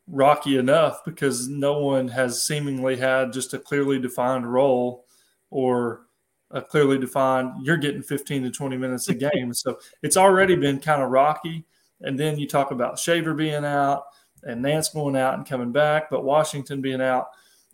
rocky 0.07 0.57
enough 0.57 1.03
because 1.05 1.47
no 1.47 1.79
one 1.79 2.07
has 2.07 2.43
seemingly 2.43 2.97
had 2.97 3.31
just 3.31 3.53
a 3.53 3.59
clearly 3.59 3.99
defined 3.99 4.51
role 4.51 5.05
or 5.49 6.07
a 6.51 6.61
clearly 6.61 6.97
defined 6.97 7.51
you're 7.61 7.77
getting 7.77 8.01
15 8.01 8.43
to 8.43 8.51
20 8.51 8.77
minutes 8.77 9.07
a 9.07 9.13
game. 9.13 9.53
So 9.53 9.79
it's 10.01 10.17
already 10.17 10.55
been 10.55 10.79
kind 10.79 11.01
of 11.01 11.09
rocky. 11.09 11.65
And 12.01 12.19
then 12.19 12.37
you 12.37 12.47
talk 12.47 12.71
about 12.71 12.99
shaver 12.99 13.33
being 13.33 13.63
out 13.63 14.03
and 14.43 14.61
nance 14.61 14.89
going 14.89 15.15
out 15.15 15.35
and 15.35 15.47
coming 15.47 15.71
back 15.71 16.09
but 16.09 16.23
washington 16.23 16.81
being 16.81 17.01
out 17.01 17.27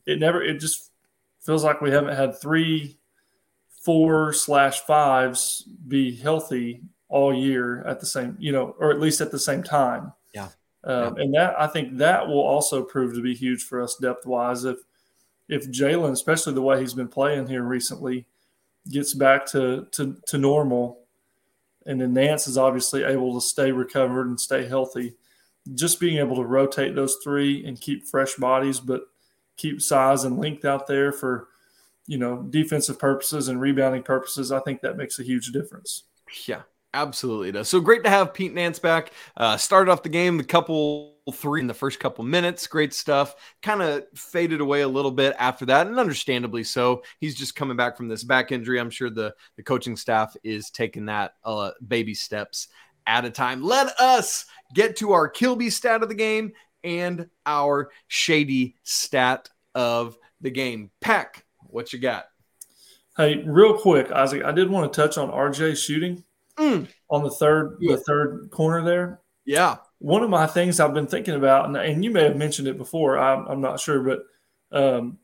it 0.05 0.19
never 0.19 0.43
it 0.43 0.59
just 0.59 0.91
feels 1.39 1.63
like 1.63 1.81
we 1.81 1.91
haven't 1.91 2.15
had 2.15 2.39
three 2.39 2.97
four 3.81 4.33
slash 4.33 4.81
fives 4.81 5.67
be 5.87 6.15
healthy 6.15 6.81
all 7.09 7.33
year 7.33 7.83
at 7.85 7.99
the 7.99 8.05
same 8.05 8.35
you 8.39 8.51
know 8.51 8.75
or 8.79 8.91
at 8.91 8.99
least 8.99 9.21
at 9.21 9.31
the 9.31 9.39
same 9.39 9.63
time 9.63 10.11
um, 10.87 11.17
yeah. 11.17 11.23
And 11.23 11.33
that 11.33 11.61
I 11.61 11.67
think 11.67 11.97
that 11.97 12.27
will 12.27 12.39
also 12.39 12.81
prove 12.81 13.13
to 13.13 13.21
be 13.21 13.35
huge 13.35 13.63
for 13.63 13.81
us 13.81 13.97
depth 14.01 14.25
wise. 14.25 14.63
If 14.63 14.77
if 15.49 15.69
Jalen, 15.69 16.11
especially 16.11 16.53
the 16.53 16.61
way 16.61 16.79
he's 16.79 16.93
been 16.93 17.09
playing 17.09 17.47
here 17.47 17.63
recently, 17.63 18.25
gets 18.89 19.13
back 19.13 19.45
to 19.47 19.87
to, 19.91 20.15
to 20.27 20.37
normal, 20.37 21.01
and 21.85 21.99
then 21.99 22.13
Nance 22.13 22.47
is 22.47 22.57
obviously 22.57 23.03
able 23.03 23.33
to 23.33 23.45
stay 23.45 23.71
recovered 23.71 24.27
and 24.27 24.39
stay 24.39 24.65
healthy, 24.65 25.15
just 25.75 25.99
being 25.99 26.19
able 26.19 26.37
to 26.37 26.45
rotate 26.45 26.95
those 26.95 27.17
three 27.21 27.65
and 27.65 27.79
keep 27.79 28.07
fresh 28.07 28.35
bodies, 28.35 28.79
but 28.79 29.01
keep 29.57 29.81
size 29.81 30.23
and 30.23 30.39
length 30.39 30.63
out 30.63 30.87
there 30.87 31.11
for 31.11 31.49
you 32.05 32.17
know 32.17 32.43
defensive 32.49 32.97
purposes 32.97 33.49
and 33.49 33.59
rebounding 33.59 34.03
purposes, 34.03 34.53
I 34.53 34.61
think 34.61 34.79
that 34.81 34.95
makes 34.95 35.19
a 35.19 35.23
huge 35.23 35.51
difference. 35.51 36.03
Yeah, 36.45 36.61
Absolutely 36.93 37.51
does. 37.51 37.67
So 37.67 37.79
great 37.79 38.03
to 38.05 38.09
have 38.09 38.33
Pete 38.33 38.53
Nance 38.53 38.79
back. 38.79 39.11
Uh, 39.35 39.57
started 39.57 39.91
off 39.91 40.03
the 40.03 40.09
game, 40.09 40.37
the 40.37 40.43
couple 40.43 41.15
three 41.33 41.59
in 41.59 41.67
the 41.67 41.73
first 41.73 41.99
couple 41.99 42.23
minutes. 42.23 42.65
Great 42.67 42.93
stuff. 42.93 43.35
Kind 43.61 43.81
of 43.81 44.05
faded 44.15 44.61
away 44.61 44.81
a 44.81 44.87
little 44.87 45.11
bit 45.11 45.35
after 45.37 45.65
that, 45.65 45.87
and 45.87 45.99
understandably 45.99 46.63
so. 46.63 47.03
He's 47.19 47.35
just 47.35 47.55
coming 47.55 47.77
back 47.77 47.97
from 47.97 48.07
this 48.07 48.23
back 48.23 48.51
injury. 48.51 48.79
I'm 48.79 48.89
sure 48.89 49.09
the, 49.09 49.33
the 49.57 49.63
coaching 49.63 49.97
staff 49.97 50.35
is 50.43 50.69
taking 50.69 51.05
that 51.05 51.33
uh, 51.43 51.71
baby 51.85 52.13
steps 52.13 52.69
at 53.05 53.25
a 53.25 53.29
time. 53.29 53.61
Let 53.61 53.87
us 53.99 54.45
get 54.73 54.95
to 54.97 55.11
our 55.11 55.27
Kilby 55.27 55.69
stat 55.69 56.03
of 56.03 56.09
the 56.09 56.15
game 56.15 56.53
and 56.83 57.29
our 57.45 57.91
shady 58.07 58.75
stat 58.83 59.49
of 59.75 60.17
the 60.41 60.51
game. 60.51 60.91
Peck, 61.01 61.45
what 61.59 61.91
you 61.91 61.99
got? 61.99 62.25
Hey, 63.17 63.43
real 63.45 63.77
quick, 63.77 64.11
Isaac, 64.11 64.43
I 64.43 64.51
did 64.51 64.69
want 64.69 64.91
to 64.91 65.01
touch 65.01 65.17
on 65.17 65.31
RJ 65.31 65.75
shooting 65.83 66.23
mm. 66.57 66.87
on 67.09 67.23
the 67.23 67.31
third 67.31 67.77
yeah. 67.79 67.95
the 67.95 68.01
third 68.01 68.49
corner 68.51 68.83
there. 68.83 69.21
Yeah. 69.45 69.77
One 69.99 70.23
of 70.23 70.29
my 70.29 70.45
things 70.45 70.79
I've 70.79 70.93
been 70.93 71.07
thinking 71.07 71.33
about, 71.33 71.65
and, 71.65 71.77
and 71.77 72.03
you 72.03 72.11
may 72.11 72.23
have 72.23 72.35
mentioned 72.35 72.67
it 72.67 72.77
before, 72.77 73.17
I'm, 73.17 73.47
I'm 73.47 73.61
not 73.61 73.79
sure, 73.79 74.01
but 74.01 74.19
um, 74.71 75.17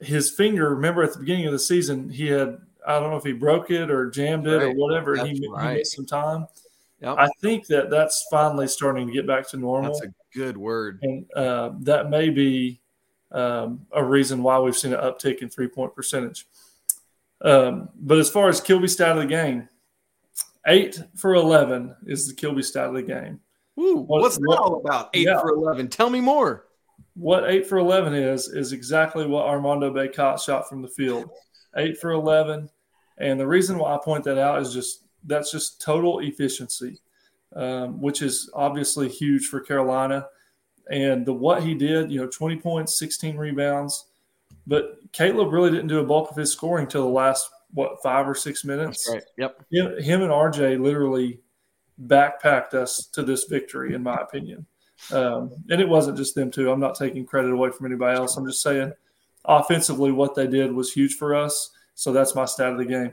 his 0.00 0.30
finger, 0.30 0.70
remember 0.76 1.02
at 1.02 1.12
the 1.12 1.18
beginning 1.18 1.46
of 1.46 1.52
the 1.52 1.58
season, 1.58 2.08
he 2.08 2.28
had, 2.28 2.56
I 2.86 2.98
don't 2.98 3.10
know 3.10 3.16
if 3.16 3.24
he 3.24 3.32
broke 3.32 3.70
it 3.70 3.90
or 3.90 4.10
jammed 4.10 4.46
it 4.46 4.56
right. 4.56 4.66
or 4.66 4.72
whatever, 4.72 5.14
and 5.14 5.28
he, 5.28 5.48
right. 5.48 5.72
he 5.72 5.78
missed 5.78 5.96
some 5.96 6.06
time. 6.06 6.46
Yep. 7.00 7.16
I 7.18 7.28
think 7.42 7.66
that 7.66 7.90
that's 7.90 8.26
finally 8.30 8.66
starting 8.66 9.06
to 9.06 9.12
get 9.12 9.26
back 9.26 9.48
to 9.50 9.58
normal. 9.58 9.92
That's 9.92 10.06
a 10.06 10.38
good 10.38 10.56
word. 10.56 11.00
And 11.02 11.26
uh, 11.34 11.72
that 11.80 12.08
may 12.08 12.30
be 12.30 12.80
um, 13.30 13.86
a 13.92 14.02
reason 14.02 14.42
why 14.42 14.58
we've 14.58 14.76
seen 14.76 14.94
an 14.94 15.00
uptick 15.00 15.42
in 15.42 15.50
three 15.50 15.68
point 15.68 15.94
percentage. 15.94 16.46
Um, 17.42 17.90
but 17.94 18.18
as 18.18 18.30
far 18.30 18.48
as 18.48 18.60
Kilby 18.60 18.88
stat 18.88 19.16
of 19.16 19.22
the 19.22 19.26
game, 19.26 19.68
eight 20.66 21.02
for 21.16 21.34
11 21.34 21.94
is 22.06 22.28
the 22.28 22.34
Kilby 22.34 22.62
stat 22.62 22.88
of 22.88 22.94
the 22.94 23.02
game. 23.02 23.40
Ooh, 23.78 23.96
what, 23.96 24.22
what's 24.22 24.36
that 24.36 24.46
what, 24.46 24.58
all 24.58 24.80
about? 24.84 25.10
Eight 25.14 25.26
yeah. 25.26 25.40
for 25.40 25.50
11. 25.50 25.88
Tell 25.88 26.10
me 26.10 26.20
more. 26.20 26.66
What 27.14 27.48
eight 27.48 27.66
for 27.66 27.78
11 27.78 28.14
is, 28.14 28.48
is 28.48 28.72
exactly 28.72 29.26
what 29.26 29.46
Armando 29.46 29.92
Bacot 29.92 30.40
shot 30.40 30.68
from 30.68 30.82
the 30.82 30.88
field. 30.88 31.30
Eight 31.76 31.98
for 31.98 32.12
11. 32.12 32.68
And 33.18 33.38
the 33.38 33.46
reason 33.46 33.78
why 33.78 33.94
I 33.94 33.98
point 34.02 34.24
that 34.24 34.38
out 34.38 34.60
is 34.60 34.72
just 34.72 35.04
that's 35.24 35.50
just 35.50 35.80
total 35.80 36.20
efficiency, 36.20 37.00
um, 37.54 38.00
which 38.00 38.22
is 38.22 38.50
obviously 38.54 39.08
huge 39.08 39.46
for 39.46 39.60
Carolina. 39.60 40.26
And 40.90 41.24
the 41.24 41.32
what 41.32 41.62
he 41.62 41.74
did, 41.74 42.10
you 42.10 42.20
know, 42.20 42.26
20 42.26 42.56
points, 42.56 42.98
16 42.98 43.36
rebounds. 43.36 44.06
But 44.66 44.98
Caleb 45.12 45.52
really 45.52 45.70
didn't 45.70 45.88
do 45.88 46.00
a 46.00 46.04
bulk 46.04 46.30
of 46.30 46.36
his 46.36 46.52
scoring 46.52 46.86
till 46.86 47.02
the 47.02 47.08
last 47.08 47.48
what 47.74 48.02
five 48.02 48.26
or 48.26 48.34
six 48.34 48.64
minutes. 48.64 49.06
That's 49.06 49.16
right. 49.16 49.24
Yep. 49.36 49.64
Him, 49.70 50.02
him, 50.02 50.22
and 50.22 50.32
RJ 50.32 50.80
literally 50.80 51.40
backpacked 52.00 52.74
us 52.74 53.06
to 53.12 53.22
this 53.22 53.44
victory, 53.44 53.94
in 53.94 54.02
my 54.02 54.16
opinion. 54.16 54.66
Um, 55.12 55.50
and 55.68 55.80
it 55.80 55.88
wasn't 55.88 56.16
just 56.16 56.34
them 56.34 56.50
two. 56.50 56.70
I'm 56.70 56.80
not 56.80 56.94
taking 56.94 57.26
credit 57.26 57.52
away 57.52 57.70
from 57.70 57.86
anybody 57.86 58.16
else. 58.16 58.36
I'm 58.36 58.46
just 58.46 58.62
saying, 58.62 58.92
offensively, 59.44 60.12
what 60.12 60.34
they 60.34 60.46
did 60.46 60.72
was 60.72 60.92
huge 60.92 61.14
for 61.14 61.34
us. 61.34 61.70
So 61.94 62.12
that's 62.12 62.34
my 62.34 62.44
stat 62.44 62.72
of 62.72 62.78
the 62.78 62.84
game. 62.84 63.12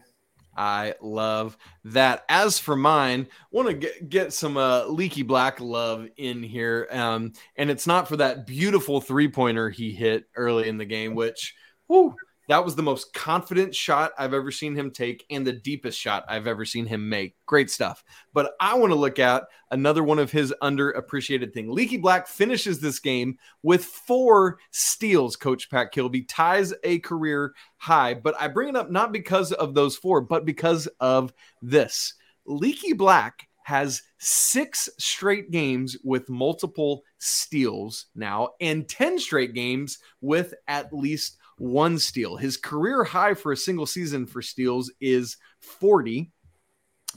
I 0.56 0.95
love 1.02 1.58
that. 1.86 2.26
As 2.28 2.60
for 2.60 2.76
mine, 2.76 3.28
want 3.52 3.69
to 3.69 3.74
get, 3.74 4.10
get 4.10 4.34
some 4.34 4.58
uh, 4.58 4.86
leaky 4.86 5.24
black 5.24 5.60
love 5.60 6.08
in 6.17 6.43
here. 6.43 6.88
Um, 6.91 7.34
and 7.56 7.69
it's 7.69 7.88
not 7.88 8.08
for 8.08 8.17
that 8.17 8.45
beautiful 8.45 9.00
three 9.00 9.30
pointer 9.30 9.69
he 9.69 9.91
hit 9.91 10.26
early 10.36 10.67
in 10.67 10.78
the 10.78 10.86
game, 10.86 11.15
which, 11.15 11.56
whoo, 11.88 12.15
that 12.52 12.66
was 12.66 12.76
the 12.76 12.84
most 12.84 13.14
confident 13.14 13.74
shot 13.74 14.12
I've 14.18 14.34
ever 14.34 14.52
seen 14.52 14.76
him 14.76 14.92
take 14.92 15.26
and 15.30 15.48
the 15.48 15.54
deepest 15.54 15.98
shot 15.98 16.26
I've 16.28 16.48
ever 16.48 16.66
seen 16.66 16.86
him 16.86 17.08
make. 17.08 17.38
Great 17.46 17.72
stuff. 17.72 18.04
But 18.34 18.56
I 18.60 18.78
want 18.78 18.92
to 18.92 19.00
look 19.00 19.20
at 19.20 19.46
another 19.72 20.04
one 20.04 20.20
of 20.20 20.34
his 20.34 20.54
underappreciated 20.62 21.54
thing. 21.54 21.72
Leaky 21.72 21.96
Black 21.96 22.28
finishes 22.28 22.82
this 22.82 23.00
game 23.00 23.38
with 23.64 23.86
four 23.86 24.60
steals. 24.72 25.38
Coach 25.38 25.70
Pat 25.70 25.94
Kilby 25.94 26.24
ties 26.24 26.74
a 26.84 27.00
career 27.00 27.54
high, 27.78 28.16
but 28.16 28.36
I 28.38 28.50
bring 28.50 28.68
it 28.68 28.76
up 28.76 28.92
not 28.92 29.14
because 29.14 29.54
of 29.54 29.74
those 29.74 29.96
four, 29.96 30.20
but 30.20 30.44
because 30.44 30.88
of 31.00 31.32
this. 31.62 32.16
Leaky 32.46 32.92
Black 32.92 33.48
has 33.64 34.02
six 34.18 34.90
straight 34.98 35.52
games 35.52 35.96
with 36.04 36.28
multiple 36.30 37.04
steals 37.18 38.08
now 38.14 38.50
and 38.60 38.90
10 38.90 39.20
straight 39.20 39.54
games 39.54 40.00
with 40.20 40.54
at 40.68 40.92
least 40.92 41.38
one 41.62 42.00
steal. 42.00 42.38
His 42.38 42.58
career 42.58 43.04
high 43.04 43.36
for 43.36 43.52
a 43.52 43.58
single 43.58 43.86
season 43.86 44.26
for 44.26 44.41
steals 44.41 44.91
is 45.00 45.38
40, 45.60 46.32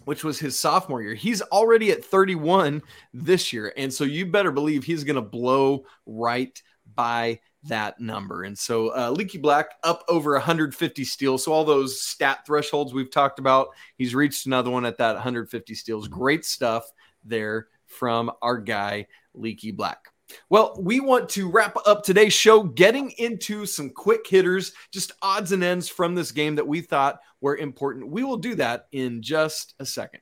which 0.05 0.23
was 0.23 0.39
his 0.39 0.59
sophomore 0.59 1.03
year. 1.03 1.15
He's 1.15 1.41
already 1.41 1.91
at 1.93 2.05
31 2.05 2.83
this 3.15 3.55
year. 3.55 3.73
And 3.79 3.93
so 3.93 4.05
you 4.05 4.27
better 4.27 4.53
believe 4.53 4.85
he's 4.85 5.03
going 5.03 5.17
to 5.17 5.23
blow 5.23 5.87
right 6.05 6.63
by 6.95 7.41
that 7.63 7.99
number. 7.99 8.43
And 8.43 8.59
so 8.59 8.95
uh, 8.95 9.11
Leaky 9.11 9.39
Black 9.39 9.71
up 9.83 10.05
over 10.09 10.33
150 10.33 11.05
steals. 11.05 11.45
So 11.45 11.53
all 11.53 11.65
those 11.65 12.03
stat 12.03 12.41
thresholds 12.47 12.93
we've 12.93 13.11
talked 13.11 13.39
about, 13.39 13.69
he's 13.97 14.15
reached 14.15 14.45
another 14.45 14.71
one 14.71 14.85
at 14.85 14.99
that 14.99 15.15
150 15.15 15.75
steals. 15.75 16.07
Great 16.07 16.45
stuff 16.45 16.85
there 17.25 17.69
from 17.87 18.31
our 18.43 18.59
guy 18.59 19.07
Leaky 19.33 19.71
Black. 19.71 20.14
Well, 20.49 20.77
we 20.81 21.01
want 21.01 21.29
to 21.31 21.51
wrap 21.51 21.77
up 21.87 22.03
today's 22.03 22.33
show 22.33 22.63
getting 22.63 23.11
into 23.19 23.67
some 23.67 23.91
quick 23.91 24.27
hitters, 24.27 24.73
just 24.91 25.13
odds 25.23 25.53
and 25.53 25.63
ends 25.63 25.89
from 25.89 26.15
this 26.15 26.33
game 26.33 26.55
that 26.57 26.67
we 26.67 26.81
thought 26.81 27.21
were 27.41 27.57
important. 27.57 28.09
We 28.09 28.25
will 28.25 28.39
do 28.39 28.55
that 28.57 28.87
in 28.93 29.23
just 29.23 29.75
a 29.79 29.87
second. 29.87 30.21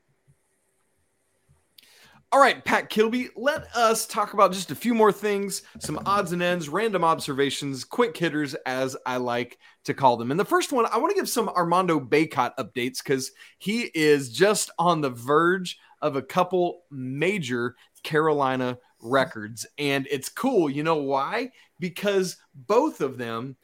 All 2.33 2.41
right, 2.41 2.65
Pat 2.65 2.89
Kilby, 2.89 3.29
let 3.37 3.65
us 3.77 4.07
talk 4.07 4.33
about 4.33 4.53
just 4.53 4.71
a 4.71 4.75
few 4.75 4.95
more 4.95 5.13
things, 5.13 5.63
some 5.81 6.01
odds 6.07 6.33
and 6.33 6.43
ends, 6.43 6.67
random 6.67 7.05
observations, 7.05 7.85
quick 7.85 8.17
hitters, 8.17 8.55
as 8.65 8.97
I 9.05 9.19
like 9.19 9.59
to 9.85 9.93
call 9.93 10.17
them. 10.17 10.31
And 10.31 10.41
the 10.41 10.45
first 10.45 10.73
one, 10.73 10.87
I 10.87 10.97
want 10.97 11.11
to 11.11 11.15
give 11.15 11.29
some 11.29 11.51
Armando 11.51 12.01
Bacot 12.01 12.53
updates 12.59 13.05
because 13.05 13.33
he 13.59 13.91
is 13.95 14.33
just 14.33 14.71
on 14.79 15.03
the 15.03 15.11
verge 15.11 15.79
of 16.01 16.17
a 16.17 16.23
couple 16.23 16.85
major 16.91 17.77
Carolina 18.03 18.79
records. 19.03 19.67
And 19.79 20.07
it's 20.11 20.29
cool. 20.29 20.71
You 20.71 20.83
know 20.83 20.97
why? 21.03 21.51
Because 21.79 22.37
both 22.55 23.01
of 23.01 23.19
them 23.19 23.57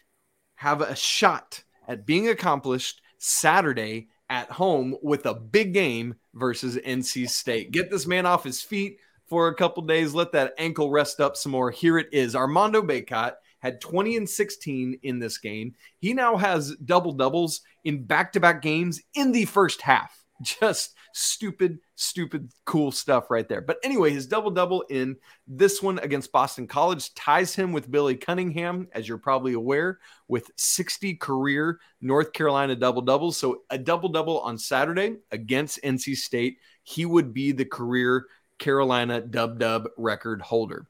have 0.57 0.81
a 0.81 0.97
shot 0.97 1.63
at 1.87 2.05
being 2.05 2.29
accomplished 2.29 3.01
Saturday 3.19 4.09
at 4.29 4.51
home 4.51 4.97
with 5.03 5.25
a 5.27 5.35
big 5.35 5.73
game 5.73 6.15
versus 6.35 6.77
NC 6.77 7.31
State. 7.31 7.71
Get 7.71 7.91
this 7.91 8.07
man 8.07 8.27
off 8.27 8.45
his 8.45 8.61
feet 8.61 8.99
for 9.27 9.49
a 9.49 9.55
couple 9.55 9.83
days. 9.85 10.15
Let 10.15 10.33
that 10.33 10.55
ankle 10.59 10.91
rest 10.91 11.21
up 11.21 11.37
some 11.37 11.53
more. 11.53 11.71
Here 11.71 11.99
it 11.99 12.09
is. 12.13 12.37
Armando 12.37 12.83
Bacot 12.83 13.35
had 13.61 13.81
20 13.81 14.17
and 14.17 14.29
16 14.29 14.99
in 15.03 15.19
this 15.19 15.39
game. 15.39 15.75
He 15.99 16.15
now 16.15 16.37
has 16.37 16.77
double 16.77 17.13
doubles 17.13 17.61
in 17.85 18.05
back 18.05 18.33
to 18.33 18.41
back 18.41 18.63
games 18.63 19.01
in 19.15 19.33
the 19.33 19.45
first 19.47 19.83
half. 19.83 20.25
Just 20.43 20.95
stupid, 21.13 21.79
stupid, 21.99 22.51
cool 22.65 22.93
stuff 22.93 23.31
right 23.31 23.49
there. 23.49 23.61
But 23.61 23.79
anyway, 23.83 24.11
his 24.11 24.27
double 24.27 24.51
double 24.51 24.83
in 24.83 25.17
this 25.47 25.83
one 25.83 25.99
against 25.99 26.33
Boston 26.33 26.67
College 26.67 27.13
ties 27.15 27.55
him 27.55 27.73
with 27.73 27.91
Billy 27.91 28.17
Cunningham, 28.17 28.89
as 28.93 29.09
you're 29.09 29.19
probably 29.19 29.55
aware, 29.55 29.99
with 30.29 30.51
60 30.57 31.17
career 31.17 31.81
North 32.01 32.33
Carolina 32.33 32.77
double 32.77 33.03
doubles. 33.03 33.37
So 33.37 33.63
a 33.71 33.79
double 33.79 34.09
double 34.09 34.41
on 34.41 34.59
Saturday 34.59 35.17
against 35.33 35.83
NC 35.83 36.17
State, 36.17 36.59
he 36.85 37.05
would 37.05 37.35
be 37.35 37.53
the 37.53 37.65
career 37.65 38.27
Carolina 38.59 39.21
dub 39.21 39.59
dub 39.59 39.89
record 39.97 40.41
holder. 40.41 40.87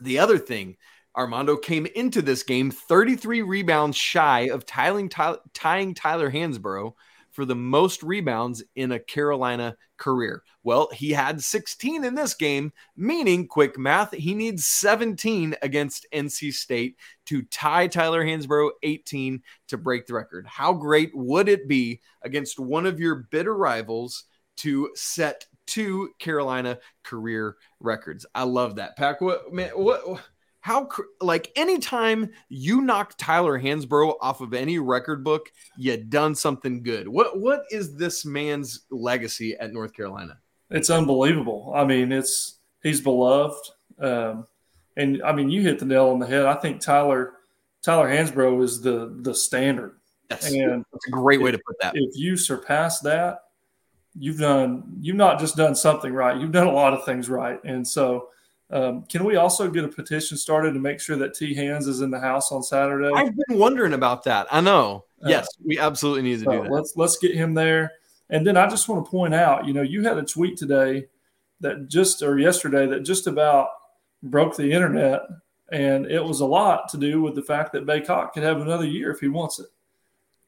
The 0.00 0.18
other 0.20 0.38
thing, 0.38 0.76
Armando 1.16 1.56
came 1.56 1.86
into 1.86 2.22
this 2.22 2.44
game 2.44 2.70
33 2.70 3.42
rebounds 3.42 3.96
shy 3.96 4.42
of 4.42 4.64
tying, 4.64 5.10
tying 5.52 5.94
Tyler 5.94 6.30
Hansbrough 6.30 6.94
for 7.30 7.44
the 7.44 7.54
most 7.54 8.02
rebounds 8.02 8.62
in 8.74 8.92
a 8.92 8.98
Carolina 8.98 9.76
career. 9.96 10.42
Well, 10.62 10.88
he 10.92 11.10
had 11.10 11.42
16 11.42 12.04
in 12.04 12.14
this 12.14 12.34
game, 12.34 12.72
meaning 12.96 13.46
quick 13.46 13.78
math, 13.78 14.12
he 14.12 14.34
needs 14.34 14.66
17 14.66 15.54
against 15.62 16.06
NC 16.12 16.52
State 16.52 16.96
to 17.26 17.42
tie 17.42 17.86
Tyler 17.86 18.24
Hansbrough 18.24 18.70
18 18.82 19.42
to 19.68 19.78
break 19.78 20.06
the 20.06 20.14
record. 20.14 20.46
How 20.46 20.72
great 20.72 21.10
would 21.14 21.48
it 21.48 21.68
be 21.68 22.00
against 22.22 22.58
one 22.58 22.86
of 22.86 22.98
your 22.98 23.26
bitter 23.30 23.54
rivals 23.54 24.24
to 24.58 24.90
set 24.94 25.46
two 25.66 26.10
Carolina 26.18 26.78
career 27.04 27.56
records? 27.78 28.26
I 28.34 28.42
love 28.42 28.76
that. 28.76 28.96
Pack, 28.96 29.20
what 29.20 29.52
man, 29.52 29.70
what 29.70 30.20
how 30.60 30.88
like 31.20 31.50
anytime 31.56 32.30
you 32.48 32.82
knock 32.82 33.14
Tyler 33.16 33.60
Hansbrough 33.60 34.14
off 34.20 34.40
of 34.40 34.52
any 34.52 34.78
record 34.78 35.24
book, 35.24 35.50
you 35.76 35.96
done 35.96 36.34
something 36.34 36.82
good. 36.82 37.08
What 37.08 37.40
what 37.40 37.64
is 37.70 37.96
this 37.96 38.24
man's 38.24 38.80
legacy 38.90 39.56
at 39.56 39.72
North 39.72 39.94
Carolina? 39.94 40.38
It's 40.70 40.90
unbelievable. 40.90 41.72
I 41.74 41.84
mean, 41.84 42.12
it's 42.12 42.58
he's 42.82 43.00
beloved, 43.00 43.70
um, 43.98 44.46
and 44.96 45.22
I 45.22 45.32
mean, 45.32 45.50
you 45.50 45.62
hit 45.62 45.78
the 45.78 45.86
nail 45.86 46.08
on 46.08 46.18
the 46.18 46.26
head. 46.26 46.46
I 46.46 46.54
think 46.54 46.80
Tyler 46.80 47.34
Tyler 47.82 48.08
Hansbrough 48.08 48.62
is 48.62 48.80
the 48.80 49.16
the 49.22 49.34
standard. 49.34 49.96
That's, 50.28 50.52
and 50.52 50.84
that's 50.92 51.06
a 51.08 51.10
great 51.10 51.40
way 51.40 51.50
to 51.50 51.58
put 51.58 51.76
that. 51.80 51.94
If 51.96 52.16
you 52.16 52.36
surpass 52.36 53.00
that, 53.00 53.40
you've 54.18 54.38
done 54.38 54.84
you've 55.00 55.16
not 55.16 55.38
just 55.38 55.56
done 55.56 55.74
something 55.74 56.12
right 56.12 56.40
you've 56.40 56.52
done 56.52 56.66
a 56.66 56.72
lot 56.72 56.92
of 56.92 57.04
things 57.04 57.28
right 57.28 57.62
and 57.64 57.86
so 57.86 58.28
um, 58.70 59.02
can 59.02 59.24
we 59.24 59.36
also 59.36 59.68
get 59.68 59.84
a 59.84 59.88
petition 59.88 60.36
started 60.36 60.74
to 60.74 60.80
make 60.80 61.00
sure 61.00 61.16
that 61.16 61.34
T 61.34 61.54
Hands 61.54 61.86
is 61.86 62.00
in 62.00 62.10
the 62.10 62.20
house 62.20 62.52
on 62.52 62.62
Saturday? 62.62 63.10
I've 63.12 63.34
been 63.34 63.58
wondering 63.58 63.94
about 63.94 64.24
that. 64.24 64.46
I 64.50 64.60
know. 64.60 65.04
Uh, 65.24 65.28
yes, 65.28 65.48
we 65.64 65.78
absolutely 65.78 66.22
need 66.22 66.38
to 66.38 66.44
so 66.44 66.52
do 66.52 66.62
that. 66.62 66.70
Let's 66.70 66.92
let's 66.96 67.18
get 67.18 67.34
him 67.34 67.54
there. 67.54 67.92
And 68.30 68.46
then 68.46 68.56
I 68.56 68.68
just 68.68 68.88
want 68.88 69.04
to 69.04 69.10
point 69.10 69.34
out, 69.34 69.66
you 69.66 69.72
know, 69.72 69.82
you 69.82 70.04
had 70.04 70.18
a 70.18 70.22
tweet 70.22 70.56
today 70.56 71.06
that 71.60 71.88
just 71.88 72.22
or 72.22 72.38
yesterday 72.38 72.86
that 72.86 73.00
just 73.00 73.26
about 73.26 73.70
broke 74.22 74.56
the 74.56 74.70
internet, 74.70 75.22
and 75.72 76.06
it 76.06 76.24
was 76.24 76.40
a 76.40 76.46
lot 76.46 76.88
to 76.90 76.96
do 76.96 77.20
with 77.20 77.34
the 77.34 77.42
fact 77.42 77.72
that 77.72 77.86
Bacot 77.86 78.32
could 78.32 78.44
have 78.44 78.60
another 78.60 78.86
year 78.86 79.10
if 79.10 79.18
he 79.18 79.28
wants 79.28 79.58
it. 79.58 79.66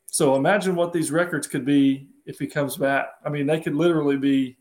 So 0.07 0.37
imagine 0.37 0.77
what 0.77 0.93
these 0.93 1.11
records 1.11 1.49
could 1.49 1.65
be 1.65 2.07
if 2.25 2.39
he 2.39 2.47
comes 2.47 2.77
back. 2.77 3.09
I 3.25 3.31
mean, 3.31 3.47
they 3.47 3.59
could 3.59 3.75
literally 3.75 4.17
be 4.17 4.57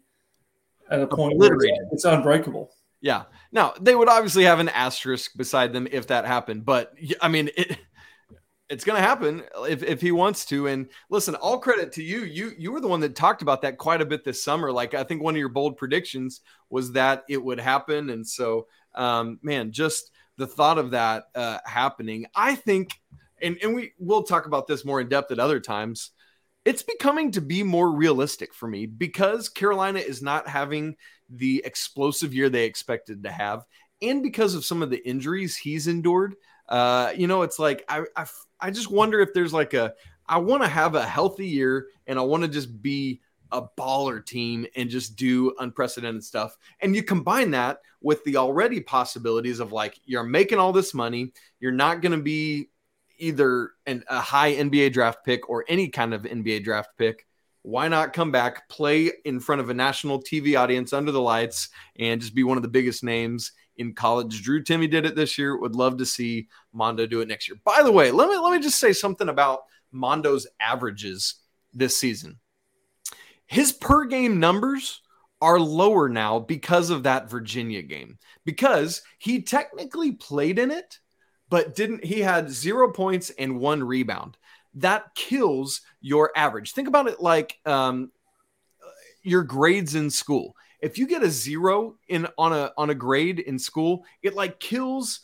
at 0.89 1.01
a 1.01 1.07
point 1.07 1.37
where 1.37 1.57
it's 1.91 2.05
unbreakable. 2.05 2.71
Yeah. 3.01 3.23
Now 3.51 3.73
they 3.79 3.95
would 3.95 4.09
obviously 4.09 4.43
have 4.43 4.59
an 4.59 4.69
asterisk 4.69 5.35
beside 5.35 5.73
them 5.73 5.87
if 5.91 6.07
that 6.07 6.25
happened, 6.25 6.65
but 6.65 6.93
I 7.21 7.27
mean 7.27 7.49
it. 7.57 7.77
It's 8.69 8.85
going 8.85 8.95
to 8.95 9.05
happen 9.05 9.43
if, 9.67 9.83
if 9.83 9.99
he 9.99 10.13
wants 10.13 10.45
to. 10.45 10.67
And 10.67 10.87
listen, 11.09 11.35
all 11.35 11.59
credit 11.59 11.91
to 11.93 12.03
you. 12.03 12.21
You 12.21 12.53
you 12.57 12.71
were 12.71 12.79
the 12.79 12.87
one 12.87 13.01
that 13.01 13.17
talked 13.17 13.41
about 13.41 13.63
that 13.63 13.77
quite 13.77 13.99
a 13.99 14.05
bit 14.05 14.23
this 14.23 14.41
summer. 14.41 14.71
Like 14.71 14.93
I 14.93 15.03
think 15.03 15.21
one 15.21 15.35
of 15.35 15.39
your 15.39 15.49
bold 15.49 15.75
predictions 15.75 16.39
was 16.69 16.93
that 16.93 17.25
it 17.27 17.43
would 17.43 17.59
happen. 17.59 18.11
And 18.11 18.25
so, 18.25 18.67
um, 18.95 19.39
man, 19.41 19.73
just 19.73 20.11
the 20.37 20.47
thought 20.47 20.77
of 20.77 20.91
that 20.91 21.25
uh, 21.35 21.57
happening, 21.65 22.27
I 22.33 22.55
think, 22.55 22.91
and 23.41 23.57
and 23.61 23.75
we 23.75 23.91
will 23.99 24.23
talk 24.23 24.45
about 24.45 24.67
this 24.67 24.85
more 24.85 25.01
in 25.01 25.09
depth 25.09 25.31
at 25.33 25.39
other 25.39 25.59
times 25.59 26.11
it's 26.65 26.83
becoming 26.83 27.31
to 27.31 27.41
be 27.41 27.63
more 27.63 27.91
realistic 27.91 28.53
for 28.53 28.67
me 28.67 28.85
because 28.85 29.49
Carolina 29.49 29.99
is 29.99 30.21
not 30.21 30.47
having 30.47 30.95
the 31.29 31.61
explosive 31.65 32.33
year 32.33 32.49
they 32.49 32.65
expected 32.65 33.23
to 33.23 33.31
have, 33.31 33.65
and 34.01 34.21
because 34.21 34.55
of 34.55 34.65
some 34.65 34.81
of 34.81 34.89
the 34.89 35.07
injuries 35.07 35.55
he's 35.57 35.87
endured. 35.87 36.35
Uh, 36.69 37.11
you 37.17 37.27
know, 37.27 37.41
it's 37.41 37.59
like 37.59 37.83
I, 37.89 38.03
I, 38.15 38.25
I 38.59 38.71
just 38.71 38.89
wonder 38.89 39.19
if 39.19 39.33
there's 39.33 39.53
like 39.53 39.73
a 39.73 39.93
I 40.27 40.37
want 40.37 40.63
to 40.63 40.69
have 40.69 40.95
a 40.95 41.05
healthy 41.05 41.47
year 41.47 41.87
and 42.07 42.17
I 42.17 42.21
want 42.21 42.43
to 42.43 42.49
just 42.49 42.81
be 42.81 43.19
a 43.51 43.61
baller 43.77 44.25
team 44.25 44.65
and 44.75 44.89
just 44.89 45.17
do 45.17 45.53
unprecedented 45.59 46.23
stuff. 46.23 46.57
And 46.79 46.95
you 46.95 47.03
combine 47.03 47.51
that 47.51 47.79
with 48.01 48.23
the 48.23 48.37
already 48.37 48.79
possibilities 48.79 49.59
of 49.59 49.71
like 49.73 49.99
you're 50.05 50.23
making 50.23 50.57
all 50.57 50.71
this 50.71 50.93
money, 50.93 51.33
you're 51.59 51.71
not 51.71 52.01
going 52.01 52.13
to 52.13 52.23
be 52.23 52.69
either 53.21 53.71
an, 53.85 54.03
a 54.09 54.19
high 54.19 54.53
NBA 54.53 54.91
draft 54.93 55.23
pick 55.23 55.49
or 55.49 55.63
any 55.67 55.87
kind 55.87 56.13
of 56.13 56.23
NBA 56.23 56.63
draft 56.63 56.89
pick, 56.97 57.25
why 57.61 57.87
not 57.87 58.13
come 58.13 58.31
back, 58.31 58.67
play 58.67 59.11
in 59.23 59.39
front 59.39 59.61
of 59.61 59.69
a 59.69 59.73
national 59.73 60.21
TV 60.21 60.59
audience 60.59 60.93
under 60.93 61.11
the 61.11 61.21
lights, 61.21 61.69
and 61.97 62.19
just 62.19 62.33
be 62.33 62.43
one 62.43 62.57
of 62.57 62.63
the 62.63 62.69
biggest 62.69 63.03
names 63.03 63.51
in 63.77 63.93
college? 63.93 64.41
Drew 64.41 64.63
Timme 64.63 64.89
did 64.89 65.05
it 65.05 65.15
this 65.15 65.37
year. 65.37 65.57
Would 65.57 65.75
love 65.75 65.97
to 65.97 66.05
see 66.05 66.47
Mondo 66.73 67.05
do 67.05 67.21
it 67.21 67.27
next 67.27 67.47
year. 67.47 67.59
By 67.63 67.83
the 67.83 67.91
way, 67.91 68.11
let 68.11 68.29
me 68.29 68.37
let 68.37 68.51
me 68.51 68.59
just 68.59 68.79
say 68.79 68.93
something 68.93 69.29
about 69.29 69.61
Mondo's 69.91 70.47
averages 70.59 71.35
this 71.73 71.95
season. 71.95 72.39
His 73.45 73.71
per 73.71 74.05
game 74.05 74.39
numbers 74.39 75.01
are 75.41 75.59
lower 75.59 76.09
now 76.09 76.39
because 76.39 76.89
of 76.89 77.03
that 77.03 77.29
Virginia 77.29 77.81
game, 77.81 78.17
because 78.45 79.01
he 79.19 79.41
technically 79.41 80.13
played 80.13 80.57
in 80.57 80.71
it 80.71 80.99
but 81.51 81.75
didn't 81.75 82.03
he 82.03 82.21
had 82.21 82.49
zero 82.49 82.89
points 82.91 83.29
and 83.37 83.59
one 83.59 83.83
rebound. 83.83 84.37
That 84.75 85.13
kills 85.13 85.81
your 85.99 86.31
average. 86.35 86.71
Think 86.71 86.87
about 86.87 87.07
it 87.07 87.19
like 87.19 87.59
um, 87.65 88.11
your 89.21 89.43
grades 89.43 89.93
in 89.93 90.09
school. 90.09 90.55
If 90.79 90.97
you 90.97 91.05
get 91.05 91.23
a 91.23 91.29
zero 91.29 91.97
in 92.07 92.25
on 92.37 92.53
a 92.53 92.71
on 92.77 92.89
a 92.89 92.95
grade 92.95 93.39
in 93.39 93.59
school, 93.59 94.05
it 94.23 94.33
like 94.33 94.59
kills 94.59 95.19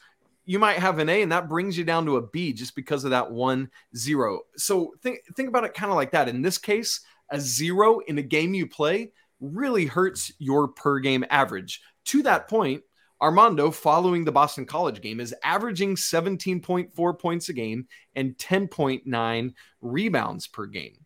you 0.46 0.60
might 0.60 0.80
have 0.80 1.00
an 1.00 1.10
A 1.10 1.22
and 1.22 1.32
that 1.32 1.50
brings 1.50 1.78
you 1.78 1.84
down 1.84 2.06
to 2.06 2.18
a 2.18 2.28
B 2.28 2.54
just 2.54 2.76
because 2.76 3.06
of 3.06 3.12
that 3.12 3.32
one 3.32 3.70
zero. 3.96 4.42
So 4.58 4.94
think 5.02 5.20
think 5.34 5.48
about 5.48 5.64
it 5.64 5.74
kind 5.74 5.92
of 5.92 5.96
like 5.96 6.12
that. 6.12 6.28
In 6.28 6.42
this 6.42 6.58
case, 6.58 7.02
a 7.30 7.40
zero 7.40 8.00
in 8.00 8.18
a 8.18 8.22
game 8.22 8.54
you 8.54 8.68
play 8.68 9.12
really 9.40 9.86
hurts 9.86 10.32
your 10.40 10.68
per 10.68 11.00
game 11.00 11.26
average. 11.30 11.82
To 12.06 12.24
that 12.24 12.50
point, 12.50 12.84
Armando, 13.22 13.72
following 13.72 14.24
the 14.24 14.32
Boston 14.32 14.66
College 14.66 15.02
game, 15.02 15.20
is 15.20 15.34
averaging 15.44 15.96
17.4 15.96 17.20
points 17.20 17.50
a 17.50 17.54
game 17.54 17.88
and 18.16 18.38
10.9 18.38 19.54
rebounds 19.82 20.48
per 20.48 20.66
game. 20.66 21.06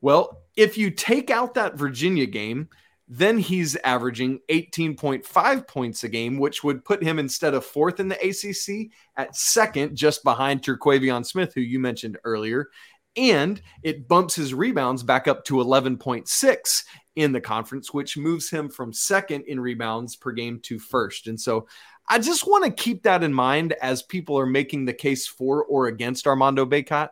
Well, 0.00 0.42
if 0.56 0.76
you 0.76 0.90
take 0.90 1.30
out 1.30 1.54
that 1.54 1.76
Virginia 1.76 2.26
game, 2.26 2.68
then 3.08 3.38
he's 3.38 3.76
averaging 3.76 4.40
18.5 4.50 5.68
points 5.68 6.02
a 6.02 6.08
game, 6.08 6.38
which 6.38 6.64
would 6.64 6.84
put 6.84 7.02
him 7.02 7.18
instead 7.20 7.54
of 7.54 7.64
fourth 7.64 8.00
in 8.00 8.08
the 8.08 8.16
ACC 8.16 8.90
at 9.16 9.36
second, 9.36 9.96
just 9.96 10.24
behind 10.24 10.62
Terquavion 10.62 11.24
Smith, 11.24 11.54
who 11.54 11.60
you 11.60 11.78
mentioned 11.78 12.18
earlier. 12.24 12.68
And 13.16 13.60
it 13.82 14.08
bumps 14.08 14.34
his 14.34 14.52
rebounds 14.52 15.02
back 15.02 15.26
up 15.26 15.44
to 15.46 15.54
11.6 15.54 16.84
in 17.16 17.32
the 17.32 17.40
conference, 17.40 17.94
which 17.94 18.16
moves 18.18 18.50
him 18.50 18.68
from 18.68 18.92
second 18.92 19.44
in 19.46 19.58
rebounds 19.58 20.16
per 20.16 20.32
game 20.32 20.60
to 20.64 20.78
first. 20.78 21.26
And 21.26 21.40
so 21.40 21.66
I 22.08 22.18
just 22.18 22.46
want 22.46 22.64
to 22.64 22.82
keep 22.82 23.02
that 23.02 23.24
in 23.24 23.32
mind 23.32 23.72
as 23.82 24.02
people 24.02 24.38
are 24.38 24.46
making 24.46 24.84
the 24.84 24.92
case 24.92 25.26
for 25.26 25.64
or 25.64 25.86
against 25.86 26.26
Armando 26.26 26.64
Bacot 26.64 27.08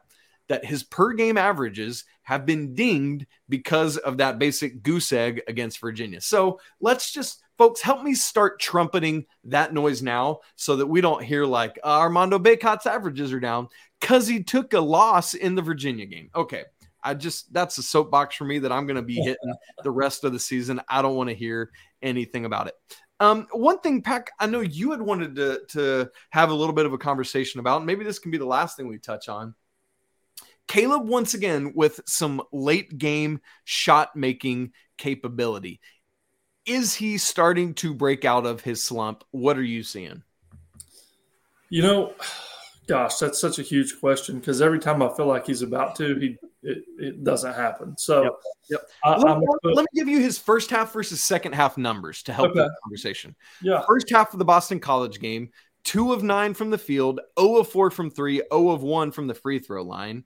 that 0.49 0.65
his 0.65 0.83
per 0.83 1.13
game 1.15 1.39
averages 1.39 2.05
have 2.23 2.47
been 2.47 2.75
dinged 2.75 3.27
because 3.49 3.97
of 3.99 4.19
that 4.19 4.39
basic 4.39 4.83
goose 4.83 5.13
egg 5.13 5.43
against 5.49 5.81
Virginia. 5.81 6.21
So 6.21 6.61
let's 6.81 7.13
just, 7.13 7.43
folks, 7.57 7.81
help 7.81 8.03
me 8.03 8.15
start 8.15 8.61
trumpeting 8.61 9.27
that 9.45 9.75
noise 9.75 10.03
now 10.03 10.41
so 10.57 10.77
that 10.77 10.87
we 10.87 11.01
don't 11.01 11.23
hear 11.23 11.45
like 11.45 11.79
uh, 11.83 11.99
Armando 11.99 12.39
Bacot's 12.39 12.87
averages 12.87 13.33
are 13.33 13.41
down 13.41 13.69
because 14.05 14.29
he 14.29 14.43
took 14.43 14.75
a 14.75 14.81
loss 14.81 15.33
in 15.33 15.55
the 15.55 15.63
Virginia 15.63 16.05
game. 16.05 16.29
Okay. 16.37 16.65
I 17.03 17.15
just 17.15 17.51
that's 17.55 17.79
a 17.79 17.83
soapbox 17.83 18.37
for 18.37 18.45
me 18.45 18.59
that 18.59 18.71
I'm 18.71 18.87
going 18.87 18.97
to 18.97 19.03
be 19.03 19.17
hitting 19.17 19.55
the 19.83 19.91
rest 19.91 20.25
of 20.25 20.33
the 20.33 20.39
season. 20.39 20.81
I 20.89 21.01
don't 21.01 21.17
want 21.17 21.31
to 21.31 21.35
hear 21.35 21.71
anything 22.03 22.45
about 22.45 22.67
it. 22.67 22.75
Um, 23.21 23.47
one 23.53 23.81
thing, 23.81 24.03
Pack, 24.03 24.31
I 24.39 24.47
know 24.47 24.61
you 24.61 24.91
had 24.91 25.01
wanted 25.01 25.37
to 25.37 25.61
to 25.69 26.11
have 26.31 26.51
a 26.51 26.55
little 26.55 26.75
bit 26.75 26.85
of 26.85 26.93
a 26.93 26.99
conversation 26.99 27.61
about, 27.61 27.79
and 27.79 27.87
maybe 27.87 28.05
this 28.05 28.19
can 28.19 28.31
be 28.31 28.39
the 28.39 28.47
last 28.47 28.77
thing 28.77 28.89
we 28.89 28.99
touch 28.99 29.29
on. 29.29 29.55
Caleb 30.67 31.07
once 31.07 31.33
again 31.33 31.73
with 31.75 32.01
some 32.07 32.43
late 32.53 32.97
game 32.99 33.41
shot 33.65 34.17
making 34.17 34.73
capability. 34.99 35.81
Is 36.67 36.95
he 36.95 37.19
starting 37.19 37.75
to 37.75 37.95
break 37.95 38.25
out 38.25 38.47
of 38.47 38.63
his 38.63 38.83
slump? 38.83 39.25
What 39.31 39.59
are 39.59 39.63
you 39.63 39.83
seeing? 39.83 40.23
You 41.69 41.83
know, 41.83 42.15
gosh, 42.87 43.17
that's 43.17 43.41
such 43.41 43.59
a 43.59 43.63
huge 43.63 43.99
question 44.01 44.39
because 44.39 44.61
every 44.61 44.79
time 44.79 45.03
I 45.03 45.09
feel 45.15 45.27
like 45.27 45.47
he's 45.47 45.63
about 45.63 45.97
to, 45.97 46.17
he 46.17 46.37
it, 46.63 46.85
it 46.99 47.25
doesn't 47.25 47.55
happen. 47.55 47.97
So, 47.99 48.23
yep. 48.23 48.33
yep. 48.71 48.81
I, 49.05 49.17
let, 49.17 49.39
let, 49.63 49.83
me 49.83 49.87
give 49.95 50.09
you 50.09 50.21
his 50.21 50.39
first 50.39 50.71
half 50.71 50.93
versus 50.93 51.23
second 51.23 51.55
half 51.55 51.77
numbers 51.77 52.23
to 52.25 52.33
help 52.33 52.51
okay. 52.51 52.61
the 52.61 52.75
conversation. 52.83 53.37
Yeah. 53.63 53.83
First 53.87 54.11
half 54.11 54.33
of 54.33 54.39
the 54.39 54.45
Boston 54.45 54.81
College 54.81 55.21
game, 55.21 55.51
two 55.85 56.13
of 56.13 56.23
nine 56.23 56.55
from 56.55 56.71
the 56.71 56.79
field, 56.79 57.21
0 57.39 57.57
of 57.57 57.69
four 57.69 57.91
from 57.91 58.11
three, 58.11 58.43
0 58.53 58.71
of 58.71 58.83
one 58.83 59.13
from 59.13 59.27
the 59.27 59.35
free 59.35 59.59
throw 59.59 59.83
line. 59.83 60.25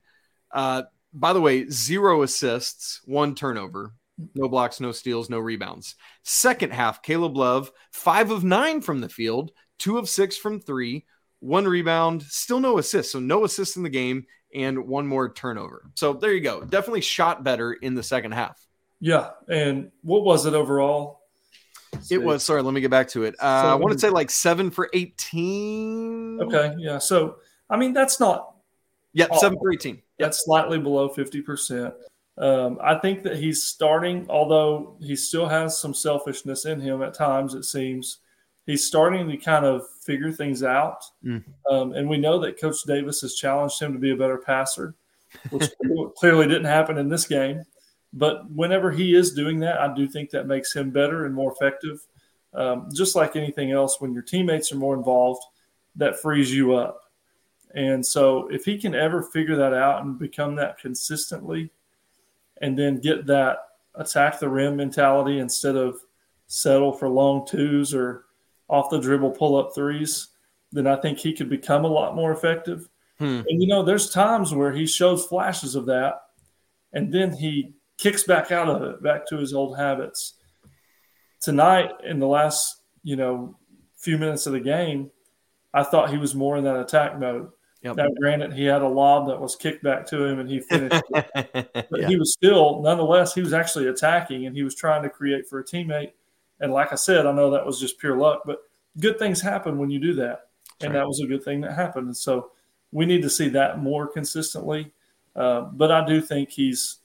Uh, 0.52 0.84
by 1.12 1.32
the 1.32 1.40
way, 1.40 1.68
zero 1.68 2.22
assists, 2.22 3.00
one 3.04 3.34
turnover, 3.34 3.92
no 4.34 4.48
blocks, 4.48 4.80
no 4.80 4.92
steals, 4.92 5.28
no 5.28 5.38
rebounds. 5.38 5.96
Second 6.22 6.72
half, 6.72 7.02
Caleb 7.02 7.36
Love, 7.36 7.70
five 7.92 8.30
of 8.30 8.44
nine 8.44 8.80
from 8.80 9.00
the 9.00 9.08
field, 9.08 9.50
two 9.78 9.98
of 9.98 10.08
six 10.08 10.36
from 10.36 10.60
three, 10.60 11.06
one 11.40 11.66
rebound, 11.66 12.22
still 12.22 12.60
no 12.60 12.78
assists. 12.78 13.12
So 13.12 13.20
no 13.20 13.44
assists 13.44 13.76
in 13.76 13.82
the 13.82 13.90
game 13.90 14.26
and 14.54 14.86
one 14.86 15.06
more 15.06 15.32
turnover. 15.32 15.90
So 15.94 16.12
there 16.12 16.32
you 16.32 16.40
go. 16.40 16.62
Definitely 16.62 17.02
shot 17.02 17.44
better 17.44 17.72
in 17.72 17.94
the 17.94 18.02
second 18.02 18.32
half. 18.32 18.60
Yeah. 19.00 19.30
And 19.48 19.90
what 20.02 20.24
was 20.24 20.46
it 20.46 20.54
overall? 20.54 21.22
It 22.10 22.22
was, 22.22 22.42
sorry, 22.42 22.62
let 22.62 22.74
me 22.74 22.80
get 22.80 22.90
back 22.90 23.08
to 23.08 23.24
it. 23.24 23.34
Uh, 23.40 23.46
I 23.46 23.74
want 23.74 23.92
to 23.92 23.98
say 23.98 24.10
like 24.10 24.30
seven 24.30 24.70
for 24.70 24.90
18. 24.92 26.40
Okay. 26.42 26.74
Yeah. 26.78 26.98
So, 26.98 27.36
I 27.70 27.76
mean, 27.76 27.92
that's 27.92 28.20
not. 28.20 28.54
Yeah. 29.12 29.26
Seven 29.36 29.58
for 29.58 29.72
18. 29.72 29.94
Yep. 29.94 30.02
That's 30.18 30.44
slightly 30.44 30.78
below 30.78 31.08
50%. 31.08 31.94
Um, 32.36 32.78
I 32.82 32.96
think 32.96 33.24
that 33.24 33.36
he's 33.36 33.64
starting, 33.64 34.26
although 34.28 34.96
he 35.00 35.16
still 35.16 35.48
has 35.48 35.78
some 35.78 35.94
selfishness 35.94 36.66
in 36.66 36.80
him 36.80 37.02
at 37.02 37.14
times, 37.14 37.54
it 37.54 37.64
seems 37.64 38.18
he's 38.68 38.86
starting 38.86 39.26
to 39.26 39.36
kind 39.38 39.64
of 39.64 39.88
figure 40.02 40.30
things 40.30 40.62
out. 40.62 41.02
Mm. 41.24 41.42
Um, 41.70 41.92
and 41.92 42.06
we 42.06 42.18
know 42.18 42.38
that 42.40 42.60
Coach 42.60 42.76
Davis 42.86 43.22
has 43.22 43.34
challenged 43.34 43.80
him 43.80 43.94
to 43.94 43.98
be 43.98 44.10
a 44.10 44.16
better 44.16 44.36
passer, 44.36 44.94
which 45.48 45.70
clearly 46.16 46.46
didn't 46.46 46.66
happen 46.66 46.98
in 46.98 47.08
this 47.08 47.26
game. 47.26 47.64
But 48.12 48.48
whenever 48.50 48.90
he 48.90 49.14
is 49.14 49.32
doing 49.32 49.60
that, 49.60 49.80
I 49.80 49.94
do 49.94 50.06
think 50.06 50.30
that 50.30 50.46
makes 50.46 50.74
him 50.74 50.90
better 50.90 51.24
and 51.24 51.34
more 51.34 51.50
effective. 51.50 52.06
Um, 52.52 52.90
just 52.94 53.16
like 53.16 53.36
anything 53.36 53.72
else, 53.72 54.02
when 54.02 54.12
your 54.12 54.22
teammates 54.22 54.70
are 54.70 54.76
more 54.76 54.94
involved, 54.94 55.42
that 55.96 56.20
frees 56.20 56.52
you 56.52 56.74
up. 56.74 57.00
And 57.74 58.04
so, 58.04 58.48
if 58.48 58.64
he 58.64 58.78
can 58.78 58.94
ever 58.94 59.22
figure 59.22 59.56
that 59.56 59.74
out 59.74 60.02
and 60.02 60.18
become 60.18 60.54
that 60.56 60.78
consistently, 60.78 61.70
and 62.60 62.78
then 62.78 63.00
get 63.00 63.26
that 63.26 63.58
attack 63.94 64.38
the 64.38 64.48
rim 64.48 64.76
mentality 64.76 65.38
instead 65.38 65.76
of 65.76 66.00
settle 66.46 66.92
for 66.92 67.08
long 67.10 67.46
twos 67.46 67.94
or 67.94 68.24
off 68.68 68.90
the 68.90 69.00
dribble 69.00 69.30
pull 69.32 69.56
up 69.56 69.74
threes, 69.74 70.28
then 70.72 70.86
I 70.86 70.96
think 70.96 71.18
he 71.18 71.32
could 71.32 71.48
become 71.48 71.84
a 71.84 71.88
lot 71.88 72.14
more 72.14 72.32
effective. 72.32 72.88
Hmm. 73.18 73.42
And 73.48 73.62
you 73.62 73.66
know, 73.66 73.82
there's 73.82 74.10
times 74.10 74.54
where 74.54 74.72
he 74.72 74.86
shows 74.86 75.26
flashes 75.26 75.74
of 75.74 75.86
that, 75.86 76.20
and 76.92 77.12
then 77.12 77.32
he 77.32 77.74
kicks 77.96 78.22
back 78.22 78.52
out 78.52 78.68
of 78.68 78.82
it, 78.82 79.02
back 79.02 79.26
to 79.28 79.36
his 79.36 79.52
old 79.52 79.76
habits. 79.76 80.34
Tonight, 81.40 81.90
in 82.04 82.18
the 82.18 82.26
last, 82.26 82.82
you 83.02 83.16
know, 83.16 83.56
few 83.96 84.18
minutes 84.18 84.46
of 84.46 84.52
the 84.52 84.60
game, 84.60 85.10
I 85.74 85.82
thought 85.82 86.10
he 86.10 86.18
was 86.18 86.34
more 86.34 86.56
in 86.56 86.64
that 86.64 86.78
attack 86.78 87.18
mode. 87.18 87.50
Yep. 87.82 87.96
Now, 87.96 88.08
granted, 88.18 88.52
he 88.54 88.64
had 88.64 88.82
a 88.82 88.88
lob 88.88 89.28
that 89.28 89.40
was 89.40 89.54
kicked 89.54 89.84
back 89.84 90.06
to 90.06 90.24
him 90.24 90.40
and 90.40 90.50
he 90.50 90.60
finished 90.60 91.02
But 91.12 91.88
yeah. 91.96 92.08
he 92.08 92.16
was 92.16 92.32
still, 92.32 92.82
nonetheless, 92.82 93.34
he 93.34 93.40
was 93.40 93.52
actually 93.52 93.86
attacking 93.86 94.46
and 94.46 94.56
he 94.56 94.64
was 94.64 94.74
trying 94.74 95.02
to 95.04 95.10
create 95.10 95.48
for 95.48 95.60
a 95.60 95.64
teammate. 95.64 96.10
And 96.60 96.72
like 96.72 96.92
I 96.92 96.96
said, 96.96 97.26
I 97.26 97.32
know 97.32 97.50
that 97.50 97.66
was 97.66 97.80
just 97.80 97.98
pure 97.98 98.16
luck, 98.16 98.42
but 98.44 98.58
good 98.98 99.18
things 99.18 99.40
happen 99.40 99.78
when 99.78 99.90
you 99.90 99.98
do 99.98 100.14
that. 100.14 100.48
and 100.80 100.92
right. 100.92 101.00
that 101.00 101.06
was 101.06 101.20
a 101.20 101.26
good 101.26 101.42
thing 101.42 101.60
that 101.62 101.74
happened. 101.74 102.06
And 102.06 102.16
so 102.16 102.52
we 102.92 103.06
need 103.06 103.22
to 103.22 103.30
see 103.30 103.48
that 103.50 103.80
more 103.80 104.06
consistently. 104.06 104.92
Uh, 105.34 105.62
but 105.62 105.90
I 105.90 106.04
do 106.04 106.20
think 106.20 106.50
he's 106.50 106.98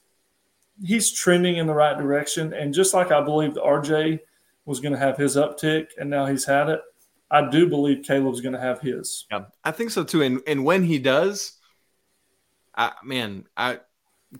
he's 0.82 1.12
trending 1.12 1.56
in 1.56 1.66
the 1.66 1.74
right 1.74 1.96
direction. 1.96 2.52
And 2.52 2.74
just 2.74 2.94
like 2.94 3.12
I 3.12 3.20
believe 3.20 3.52
RJ 3.52 4.20
was 4.64 4.80
going 4.80 4.92
to 4.92 4.98
have 4.98 5.16
his 5.16 5.36
uptick 5.36 5.88
and 5.98 6.10
now 6.10 6.26
he's 6.26 6.44
had 6.44 6.68
it, 6.68 6.80
I 7.30 7.48
do 7.48 7.68
believe 7.68 8.04
Caleb's 8.04 8.40
going 8.40 8.54
to 8.54 8.60
have 8.60 8.80
his. 8.80 9.26
Yeah, 9.30 9.44
I 9.62 9.70
think 9.70 9.90
so 9.90 10.04
too. 10.04 10.22
And 10.22 10.40
and 10.46 10.64
when 10.64 10.84
he 10.84 10.98
does, 10.98 11.58
I, 12.76 12.92
man, 13.02 13.46
I 13.56 13.80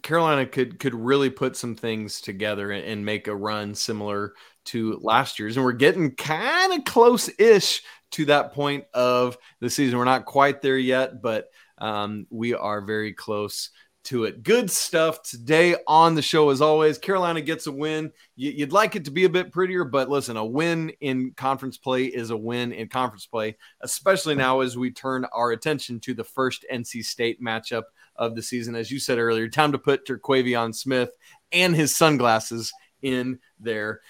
Carolina 0.02 0.46
could 0.46 0.78
could 0.78 0.94
really 0.94 1.30
put 1.30 1.56
some 1.56 1.76
things 1.76 2.20
together 2.20 2.70
and, 2.70 2.84
and 2.84 3.04
make 3.04 3.28
a 3.28 3.34
run 3.34 3.74
similar 3.74 4.34
to 4.66 4.98
last 5.02 5.38
year's, 5.38 5.56
and 5.56 5.64
we're 5.64 5.72
getting 5.72 6.14
kind 6.14 6.72
of 6.72 6.84
close-ish 6.84 7.82
to 8.12 8.24
that 8.26 8.52
point 8.52 8.84
of 8.94 9.36
the 9.60 9.70
season. 9.70 9.98
We're 9.98 10.04
not 10.04 10.24
quite 10.24 10.62
there 10.62 10.78
yet, 10.78 11.20
but 11.20 11.48
um, 11.78 12.26
we 12.30 12.54
are 12.54 12.80
very 12.80 13.12
close 13.12 13.70
to 14.04 14.24
it. 14.24 14.42
Good 14.42 14.70
stuff 14.70 15.22
today 15.22 15.76
on 15.86 16.14
the 16.14 16.22
show, 16.22 16.50
as 16.50 16.60
always. 16.60 16.98
Carolina 16.98 17.40
gets 17.40 17.66
a 17.66 17.72
win. 17.72 18.12
You'd 18.36 18.72
like 18.72 18.96
it 18.96 19.06
to 19.06 19.10
be 19.10 19.24
a 19.24 19.30
bit 19.30 19.50
prettier, 19.50 19.84
but 19.84 20.10
listen, 20.10 20.36
a 20.36 20.44
win 20.44 20.90
in 21.00 21.32
conference 21.32 21.78
play 21.78 22.04
is 22.04 22.30
a 22.30 22.36
win 22.36 22.72
in 22.72 22.88
conference 22.88 23.26
play, 23.26 23.56
especially 23.80 24.34
now 24.34 24.60
as 24.60 24.76
we 24.76 24.90
turn 24.90 25.24
our 25.32 25.52
attention 25.52 26.00
to 26.00 26.14
the 26.14 26.24
first 26.24 26.66
NC 26.70 27.04
State 27.04 27.42
matchup 27.42 27.84
of 28.16 28.36
the 28.36 28.42
season. 28.42 28.76
As 28.76 28.90
you 28.90 29.00
said 29.00 29.18
earlier, 29.18 29.48
time 29.48 29.72
to 29.72 29.78
put 29.78 30.06
Terquavion 30.06 30.74
Smith 30.74 31.10
and 31.50 31.74
his 31.74 31.96
sunglasses 31.96 32.72
in 33.02 33.38
their 33.58 34.00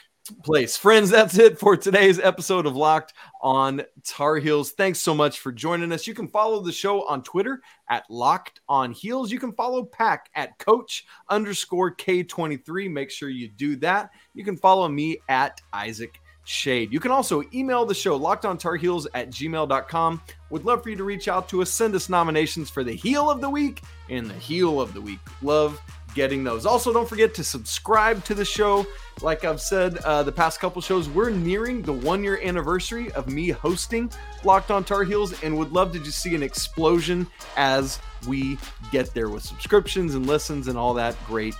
place. 0.42 0.76
Friends, 0.76 1.10
that's 1.10 1.38
it 1.38 1.58
for 1.58 1.76
today's 1.76 2.18
episode 2.18 2.66
of 2.66 2.76
Locked 2.76 3.12
on 3.40 3.82
Tar 4.04 4.36
Heels. 4.36 4.72
Thanks 4.72 4.98
so 4.98 5.14
much 5.14 5.40
for 5.40 5.52
joining 5.52 5.92
us. 5.92 6.06
You 6.06 6.14
can 6.14 6.28
follow 6.28 6.60
the 6.60 6.72
show 6.72 7.06
on 7.06 7.22
Twitter 7.22 7.60
at 7.90 8.08
Locked 8.10 8.60
on 8.68 8.92
Heels. 8.92 9.30
You 9.30 9.38
can 9.38 9.52
follow 9.52 9.84
Pack 9.84 10.30
at 10.34 10.58
Coach 10.58 11.06
underscore 11.28 11.94
K23. 11.94 12.90
Make 12.90 13.10
sure 13.10 13.28
you 13.28 13.48
do 13.48 13.76
that. 13.76 14.10
You 14.34 14.44
can 14.44 14.56
follow 14.56 14.88
me 14.88 15.18
at 15.28 15.60
Isaac 15.72 16.20
Shade. 16.44 16.92
You 16.92 17.00
can 17.00 17.10
also 17.10 17.42
email 17.52 17.84
the 17.84 17.94
show 17.94 18.16
locked 18.16 18.44
on 18.44 18.58
tar 18.58 18.76
heels 18.76 19.06
at 19.14 19.30
gmail.com. 19.30 20.22
Would 20.50 20.64
love 20.64 20.82
for 20.82 20.90
you 20.90 20.96
to 20.96 21.04
reach 21.04 21.26
out 21.26 21.48
to 21.48 21.62
us, 21.62 21.70
send 21.70 21.94
us 21.94 22.08
nominations 22.08 22.70
for 22.70 22.84
the 22.84 22.94
heel 22.94 23.30
of 23.30 23.40
the 23.40 23.48
week 23.48 23.82
and 24.10 24.28
the 24.28 24.34
heel 24.34 24.80
of 24.80 24.92
the 24.94 25.00
week. 25.00 25.20
Love 25.42 25.80
getting 26.14 26.44
those. 26.44 26.66
Also, 26.66 26.92
don't 26.92 27.08
forget 27.08 27.34
to 27.34 27.44
subscribe 27.44 28.24
to 28.24 28.34
the 28.34 28.44
show. 28.44 28.86
Like 29.20 29.44
I've 29.44 29.60
said 29.60 29.98
uh, 29.98 30.22
the 30.22 30.32
past 30.32 30.60
couple 30.60 30.80
shows, 30.82 31.08
we're 31.08 31.30
nearing 31.30 31.82
the 31.82 31.92
one 31.92 32.24
year 32.24 32.40
anniversary 32.42 33.12
of 33.12 33.28
me 33.28 33.50
hosting 33.50 34.10
Locked 34.44 34.70
on 34.70 34.84
Tar 34.84 35.04
Heels 35.04 35.42
and 35.42 35.56
would 35.58 35.72
love 35.72 35.92
to 35.92 35.98
just 35.98 36.20
see 36.20 36.34
an 36.34 36.42
explosion 36.42 37.26
as 37.56 37.98
we 38.26 38.58
get 38.90 39.12
there 39.14 39.28
with 39.28 39.42
subscriptions 39.42 40.14
and 40.14 40.26
listens 40.26 40.68
and 40.68 40.78
all 40.78 40.94
that 40.94 41.16
great 41.26 41.54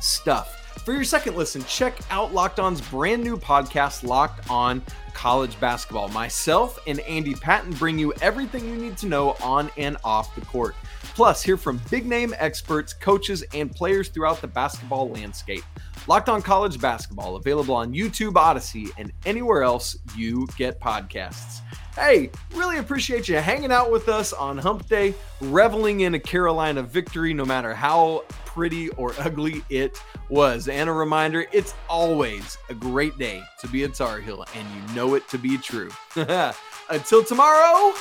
stuff. 0.00 0.56
For 0.84 0.92
your 0.92 1.04
second 1.04 1.34
listen, 1.34 1.64
check 1.64 1.98
out 2.10 2.32
Locked 2.32 2.60
On's 2.60 2.80
brand 2.80 3.24
new 3.24 3.36
podcast, 3.36 4.04
Locked 4.04 4.48
On 4.50 4.82
College 5.14 5.58
Basketball. 5.58 6.08
Myself 6.08 6.78
and 6.86 7.00
Andy 7.00 7.34
Patton 7.34 7.72
bring 7.72 7.98
you 7.98 8.12
everything 8.20 8.64
you 8.68 8.76
need 8.76 8.96
to 8.98 9.06
know 9.06 9.36
on 9.42 9.70
and 9.76 9.96
off 10.04 10.32
the 10.36 10.42
court. 10.42 10.76
Plus, 11.16 11.42
hear 11.42 11.56
from 11.56 11.80
big 11.90 12.04
name 12.04 12.34
experts, 12.36 12.92
coaches, 12.92 13.42
and 13.54 13.74
players 13.74 14.10
throughout 14.10 14.42
the 14.42 14.46
basketball 14.46 15.08
landscape. 15.08 15.64
Locked 16.08 16.28
on 16.28 16.42
College 16.42 16.78
Basketball, 16.78 17.36
available 17.36 17.74
on 17.74 17.94
YouTube, 17.94 18.36
Odyssey, 18.36 18.88
and 18.98 19.10
anywhere 19.24 19.62
else 19.62 19.96
you 20.14 20.46
get 20.58 20.78
podcasts. 20.78 21.62
Hey, 21.94 22.28
really 22.52 22.76
appreciate 22.76 23.30
you 23.30 23.36
hanging 23.36 23.72
out 23.72 23.90
with 23.90 24.10
us 24.10 24.34
on 24.34 24.58
Hump 24.58 24.90
Day, 24.90 25.14
reveling 25.40 26.00
in 26.00 26.12
a 26.12 26.18
Carolina 26.18 26.82
victory, 26.82 27.32
no 27.32 27.46
matter 27.46 27.72
how 27.72 28.24
pretty 28.44 28.90
or 28.90 29.14
ugly 29.18 29.64
it 29.70 29.98
was. 30.28 30.68
And 30.68 30.90
a 30.90 30.92
reminder 30.92 31.46
it's 31.50 31.72
always 31.88 32.58
a 32.68 32.74
great 32.74 33.16
day 33.16 33.42
to 33.60 33.68
be 33.68 33.84
a 33.84 33.88
Tar 33.88 34.20
Heel, 34.20 34.44
and 34.54 34.68
you 34.68 34.94
know 34.94 35.14
it 35.14 35.26
to 35.30 35.38
be 35.38 35.56
true. 35.56 35.88
Until 36.90 37.24
tomorrow, 37.24 37.94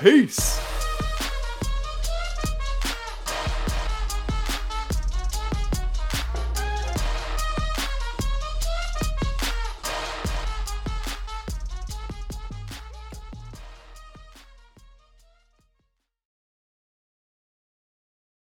peace. 0.00 0.60